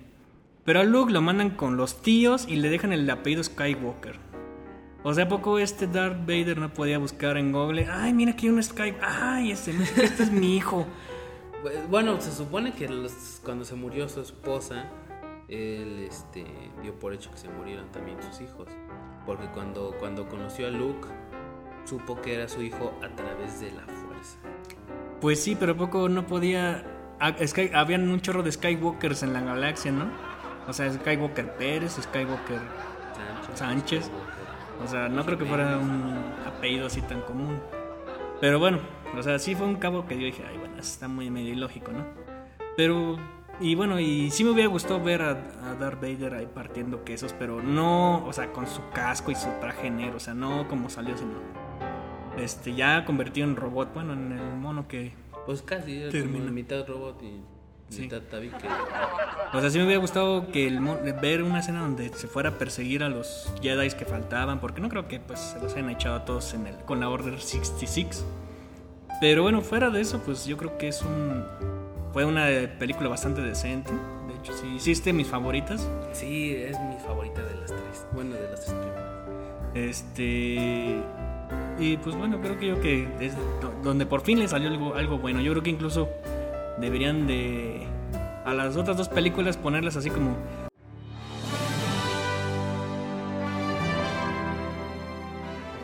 Pero 0.65 0.81
a 0.81 0.85
Luke 0.85 1.13
lo 1.13 1.23
mandan 1.23 1.51
con 1.51 1.77
los 1.77 2.03
tíos 2.03 2.47
y 2.47 2.57
le 2.57 2.69
dejan 2.71 2.93
el 2.93 3.09
apellido 3.11 3.43
Skywalker. 3.43 4.32
O 5.05 5.13
sea, 5.15 5.25
¿a 5.25 5.29
poco 5.29 5.59
este 5.59 5.87
Darth 5.87 6.21
Vader 6.21 6.59
no 6.59 6.73
podía 6.73 6.99
buscar 6.99 7.37
en 7.37 7.51
Google? 7.53 7.89
Ay, 7.91 8.13
mira 8.13 8.33
aquí 8.33 8.49
un 8.49 8.63
Skywalker. 8.63 9.03
Ay, 9.05 9.51
este, 9.51 9.73
este 9.73 10.23
es 10.23 10.31
mi 10.31 10.57
hijo. 10.57 10.87
Bu- 11.65 11.87
Bueno, 11.91 12.21
se 12.21 12.31
supone 12.33 12.73
que 12.73 12.89
los- 12.89 13.41
cuando 13.45 13.65
se 13.65 13.75
murió 13.75 14.09
su 14.09 14.21
esposa, 14.21 14.85
él 15.49 16.07
este, 16.09 16.45
dio 16.83 16.95
por 16.99 17.13
hecho 17.15 17.31
que 17.33 17.39
se 17.39 17.49
murieron 17.49 17.91
también 17.91 18.17
sus 18.23 18.41
hijos. 18.41 18.69
Porque 19.27 19.47
cuando, 19.49 19.95
cuando 19.99 20.29
conoció 20.29 20.69
a 20.69 20.71
Luke, 20.71 21.09
supo 21.85 22.21
que 22.21 22.35
era 22.35 22.49
su 22.49 22.63
hijo 22.63 22.93
a 23.03 23.09
través 23.15 23.61
de 23.61 23.71
la 23.73 23.83
fuerza. 23.83 24.39
Pues 25.21 25.43
sí, 25.43 25.57
pero 25.59 25.73
¿a 25.73 25.77
poco 25.77 26.09
no 26.09 26.27
podía. 26.27 26.85
ah, 27.21 27.33
Sky- 27.45 27.71
habían 27.75 28.09
un 28.09 28.21
chorro 28.21 28.43
de 28.45 28.53
Skywalkers 28.53 29.23
en 29.25 29.33
la 29.33 29.41
galaxia, 29.41 29.91
¿no? 29.93 30.07
O 30.69 30.73
sea, 30.73 30.93
Skywalker 30.93 31.57
Pérez, 31.57 31.93
Skywalker 32.01 32.61
Sánchez. 33.55 33.59
Sánchez. 33.59 34.11
O 34.85 34.89
sea, 34.89 35.09
no 35.09 35.25
creo 35.25 35.39
que 35.39 35.45
fuera 35.45 35.79
un 35.79 36.17
apellido 36.47 36.87
así 36.87 37.01
tan 37.03 37.21
común. 37.23 37.61
Pero 38.41 38.59
bueno, 38.59 38.79
o 39.17 39.23
sea, 39.23 39.39
sí 39.39 39.55
fue 39.55 39.67
un 39.67 39.77
cabo 39.77 40.07
que 40.07 40.19
yo 40.19 40.27
dije, 40.27 40.43
ay, 40.49 40.59
bueno, 40.59 40.79
está 40.79 41.09
muy 41.09 41.31
medio 41.31 41.53
ilógico, 41.53 41.93
¿no? 41.93 42.05
Pero, 42.77 43.17
y 43.61 43.75
bueno, 43.75 44.01
y 44.01 44.31
sí 44.31 44.43
me 44.45 44.51
hubiera 44.51 44.69
gustado 44.69 45.01
ver 45.01 45.23
a, 45.23 45.31
a 45.31 45.75
Darth 45.79 46.01
Vader 46.01 46.35
ahí 46.35 46.49
partiendo 46.53 47.05
quesos, 47.05 47.35
pero 47.39 47.63
no, 47.63 48.25
o 48.27 48.33
sea, 48.33 48.53
con 48.53 48.67
su 48.67 48.81
casco 48.93 49.31
y 49.31 49.35
su 49.35 49.49
traje 49.61 49.91
negro, 49.91 50.17
o 50.17 50.21
sea, 50.21 50.35
no 50.35 50.67
como 50.69 50.89
salió, 50.91 51.17
sino 51.17 51.33
este, 52.37 52.75
ya 52.75 53.05
convertido 53.05 53.47
en 53.47 53.57
robot, 53.57 53.93
bueno, 53.95 54.15
en 54.15 54.33
el 54.33 54.57
mono 54.57 54.89
que... 54.89 55.13
Pues 55.47 55.63
casi, 55.63 56.01
Termina. 56.11 56.51
mitad 56.51 56.87
robot 56.87 57.23
y 57.23 57.43
Sí. 57.93 58.09
O 59.53 59.61
sea, 59.61 59.71
sí 59.71 59.79
me 59.79 59.85
hubiera 59.85 60.01
gustado 60.01 60.51
que 60.51 60.67
el 60.67 60.81
ver 61.21 61.43
una 61.43 61.61
escena 61.61 61.81
donde 61.81 62.09
se 62.15 62.27
fuera 62.27 62.51
a 62.51 62.53
perseguir 62.59 63.03
a 63.03 63.11
los 63.11 63.53
Jedi 63.61 63.91
que 63.91 64.07
faltaban, 64.07 64.61
porque 64.61 64.81
no 64.81 64.89
creo 64.89 65.09
que 65.09 65.21
pues 65.21 65.41
se 65.41 65.61
los 65.61 65.75
hayan 65.75 65.91
echado 65.91 66.17
a 66.17 66.25
todos 66.25 66.55
en 66.55 66.67
el, 66.67 66.77
con 66.79 67.01
la 67.01 67.11
Order 67.11 67.39
66. 67.39 68.25
Pero 69.21 69.43
bueno, 69.43 69.61
fuera 69.61 69.91
de 69.91 70.01
eso, 70.01 70.23
pues 70.25 70.47
yo 70.47 70.57
creo 70.57 70.79
que 70.79 70.89
es 70.89 71.03
un 71.03 71.45
fue 72.13 72.25
una 72.25 72.47
película 72.79 73.09
bastante 73.09 73.41
decente. 73.41 73.91
De 73.91 74.35
hecho, 74.39 74.53
sí 74.53 74.67
hiciste 74.77 75.13
mis 75.13 75.27
favoritas. 75.27 75.89
Sí, 76.13 76.55
es 76.55 76.79
mi 76.81 76.97
favorita 77.07 77.43
de 77.43 77.55
las 77.57 77.67
tres. 77.67 78.07
Bueno, 78.13 78.35
de 78.35 78.49
las 78.51 78.65
tres 78.65 78.75
primeras. 78.75 79.03
Este 79.75 81.03
y 81.79 81.97
pues 81.97 82.17
bueno, 82.17 82.41
creo 82.41 82.59
que 82.59 82.67
yo 82.67 82.81
que 82.81 83.09
es 83.21 83.35
donde 83.83 84.07
por 84.07 84.21
fin 84.21 84.39
le 84.39 84.49
salió 84.49 84.69
algo, 84.69 84.95
algo 84.95 85.19
bueno. 85.19 85.41
Yo 85.41 85.53
creo 85.53 85.63
que 85.63 85.71
incluso 85.71 86.09
deberían 86.79 87.27
de 87.27 87.87
a 88.45 88.55
las 88.55 88.77
otras 88.77 88.97
dos 88.97 89.09
películas 89.09 89.57
ponerlas 89.57 89.97
así 89.97 90.11
como 90.11 90.37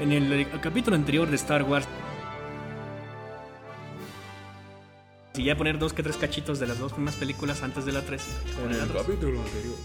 en 0.01 0.13
el, 0.13 0.33
el 0.33 0.61
capítulo 0.61 0.97
anterior 0.97 1.29
de 1.29 1.37
Star 1.37 1.63
Wars 1.63 1.87
Y 5.39 5.45
ya 5.45 5.57
poner 5.57 5.79
dos 5.79 5.93
que 5.93 6.03
tres 6.03 6.17
cachitos 6.17 6.59
de 6.59 6.67
las 6.67 6.81
dos 6.81 6.93
primeras 6.93 7.15
películas 7.15 7.63
antes 7.63 7.85
de 7.85 7.93
la 7.93 8.03
3. 8.03 8.27
En 8.65 8.73
el 8.73 8.89
capítulo 8.93 9.41
anterior, 9.41 9.77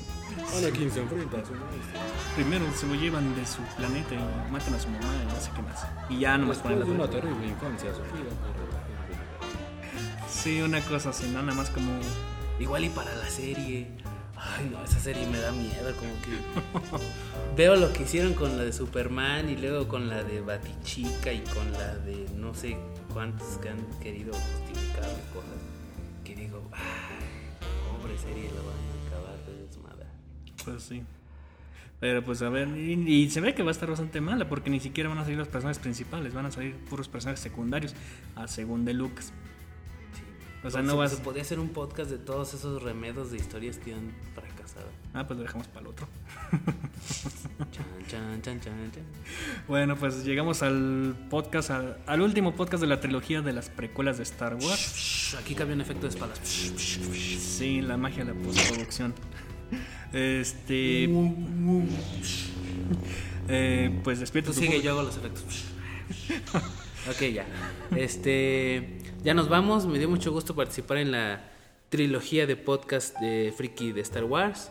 Anakin 0.58 0.90
se 0.90 1.02
enfrenta 1.02 1.38
a 1.38 1.46
su 1.46 1.54
maestro. 1.54 2.00
Primero 2.34 2.66
se 2.74 2.88
lo 2.88 2.96
llevan 2.96 3.36
de 3.36 3.46
su 3.46 3.62
planeta 3.78 4.16
y 4.16 4.52
matan 4.52 4.74
a 4.74 4.80
su 4.80 4.90
mamá 4.90 5.14
y 5.22 5.32
no 5.32 5.40
sé 5.40 5.52
qué 5.56 5.62
más. 5.62 5.86
Y 6.10 6.22
ya 6.22 6.40
nomás 6.40 6.58
ponen 6.58 6.80
Después 6.80 6.98
las 6.98 7.12
de 7.12 7.18
una 7.20 7.22
terrible 7.22 7.48
infancia 7.48 7.94
sufrida 7.94 8.32
por 8.42 8.93
Sí, 10.44 10.62
una 10.62 10.82
cosa 10.82 11.12
así, 11.12 11.26
no 11.28 11.42
nada 11.42 11.54
más 11.54 11.70
como. 11.70 11.90
Igual 12.60 12.84
y 12.84 12.90
para 12.90 13.16
la 13.16 13.30
serie. 13.30 13.88
Ay, 14.36 14.70
no, 14.70 14.84
esa 14.84 15.00
serie 15.00 15.26
me 15.28 15.38
da 15.38 15.54
miedo, 15.54 15.96
como 15.96 16.12
que. 16.22 17.56
Veo 17.56 17.78
lo 17.78 17.94
que 17.94 18.04
hicieron 18.04 18.34
con 18.34 18.58
la 18.58 18.66
de 18.66 18.74
Superman 18.74 19.50
y 19.50 19.56
luego 19.56 19.88
con 19.88 20.10
la 20.10 20.22
de 20.22 20.42
Batichica 20.42 21.32
y 21.32 21.40
con 21.44 21.72
la 21.72 21.96
de 22.00 22.28
no 22.36 22.54
sé 22.54 22.76
cuántos 23.14 23.58
que 23.60 23.70
han 23.70 23.78
querido 24.02 24.34
justificar 24.34 25.04
cosas. 25.34 25.62
Que 26.26 26.36
digo, 26.36 26.62
ay, 26.74 28.02
pobre 28.02 28.18
serie, 28.18 28.52
la 28.54 28.62
van 28.64 28.76
a 28.76 29.08
acabar 29.08 29.46
de 29.46 29.66
desmadrar. 29.66 30.12
Pues 30.66 30.84
sí. 30.84 31.04
Pero 32.02 32.22
pues 32.22 32.42
a 32.42 32.50
ver, 32.50 32.68
y, 32.68 32.92
y 33.10 33.30
se 33.30 33.40
ve 33.40 33.56
que 33.56 33.64
va 33.64 33.70
a 33.70 33.72
estar 33.72 33.90
bastante 33.90 34.20
mala 34.20 34.50
porque 34.50 34.70
ni 34.70 34.82
siquiera 34.82 35.08
van 35.08 35.20
a 35.20 35.24
salir 35.24 35.38
los 35.38 35.48
personajes 35.48 35.80
principales, 35.80 36.34
van 36.34 36.48
a 36.48 36.52
salir 36.52 36.76
puros 36.90 37.08
personajes 37.08 37.40
secundarios, 37.40 37.96
a 38.36 38.50
según 38.50 38.84
de 38.84 38.94
Lucas. 38.94 39.32
O 40.64 40.70
sea, 40.70 40.82
no 40.82 40.96
vas. 40.96 41.12
se 41.12 41.18
podría 41.18 41.42
hacer 41.42 41.60
un 41.60 41.70
podcast 41.70 42.10
de 42.10 42.18
todos 42.18 42.54
esos 42.54 42.82
remedos 42.82 43.32
de 43.32 43.38
historias 43.38 43.78
que 43.78 43.94
han 43.94 44.12
fracasado. 44.34 44.88
Ah, 45.14 45.28
pues 45.28 45.38
lo 45.38 45.44
dejamos 45.44 45.68
para 45.68 45.82
el 45.82 45.88
otro. 45.88 46.08
Chan, 47.72 47.86
chan, 48.08 48.42
chan, 48.42 48.62
chan, 48.62 48.92
chan. 48.94 49.04
Bueno, 49.68 49.98
pues 49.98 50.24
llegamos 50.24 50.64
al 50.64 51.16
podcast, 51.30 51.70
al, 51.72 51.98
al 52.06 52.22
último 52.22 52.56
podcast 52.56 52.82
de 52.82 52.88
la 52.88 53.00
trilogía 53.02 53.42
de 53.42 53.52
las 53.52 53.70
precuelas 53.70 54.18
de 54.18 54.24
Star 54.24 54.56
Wars. 54.56 55.36
Aquí 55.40 55.54
cabía 55.54 55.76
un 55.76 55.82
efecto 55.82 56.04
de 56.04 56.10
espadas. 56.14 56.40
Sí, 56.44 57.82
la 57.82 57.98
magia 57.98 58.24
de 58.24 58.34
la 58.34 58.40
postproducción. 58.42 59.14
Este. 60.14 61.10
eh, 63.48 64.00
pues 64.04 64.20
despierta 64.20 64.52
Tú 64.52 64.60
sigue, 64.60 64.80
yo 64.80 64.92
hago 64.92 65.02
los 65.02 65.18
efectos. 65.18 65.64
ok, 67.10 67.22
ya. 67.34 67.46
Este. 67.96 69.00
Ya 69.24 69.34
nos 69.34 69.48
vamos. 69.48 69.86
Me 69.86 70.00
dio 70.00 70.10
mucho 70.10 70.34
gusto 70.34 70.54
participar 70.54 70.98
en 70.98 71.12
la 71.12 71.42
trilogía 71.88 72.46
de 72.46 72.58
podcast 72.58 73.18
de 73.20 73.54
Friki 73.56 73.94
de 73.94 74.02
Star 74.02 74.26
Wars. 74.26 74.70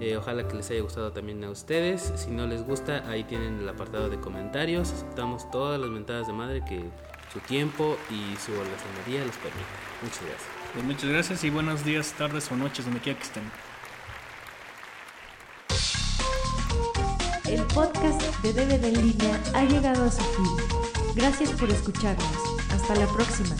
Eh, 0.00 0.18
ojalá 0.18 0.46
que 0.46 0.54
les 0.54 0.70
haya 0.70 0.82
gustado 0.82 1.12
también 1.12 1.42
a 1.44 1.50
ustedes. 1.50 2.12
Si 2.16 2.30
no 2.30 2.46
les 2.46 2.62
gusta, 2.62 3.08
ahí 3.08 3.24
tienen 3.24 3.60
el 3.60 3.68
apartado 3.68 4.10
de 4.10 4.20
comentarios. 4.20 4.92
Aceptamos 4.92 5.50
todas 5.50 5.80
las 5.80 5.88
mentadas 5.88 6.26
de 6.26 6.34
madre 6.34 6.62
que 6.68 6.84
su 7.32 7.38
tiempo 7.40 7.96
y 8.10 8.36
su 8.36 8.52
holgazanería 8.52 9.24
les 9.24 9.36
permita. 9.36 9.66
Muchas 10.02 10.20
gracias. 10.20 10.50
Pues 10.74 10.84
muchas 10.84 11.10
gracias 11.10 11.44
y 11.44 11.50
buenos 11.50 11.82
días, 11.82 12.12
tardes 12.18 12.52
o 12.52 12.56
noches, 12.56 12.84
donde 12.84 13.00
quiera 13.00 13.18
que 13.18 13.24
estén. 13.24 13.50
El 17.48 17.62
podcast 17.68 18.20
de 18.42 18.52
DVD 18.52 18.84
en 18.84 19.06
línea 19.06 19.40
ha 19.54 19.64
llegado 19.64 20.04
a 20.04 20.10
su 20.10 20.22
fin. 20.22 20.76
Gracias 21.14 21.50
por 21.52 21.70
escucharnos. 21.70 22.56
Hasta 22.70 22.94
la 22.94 23.06
próxima. 23.06 23.56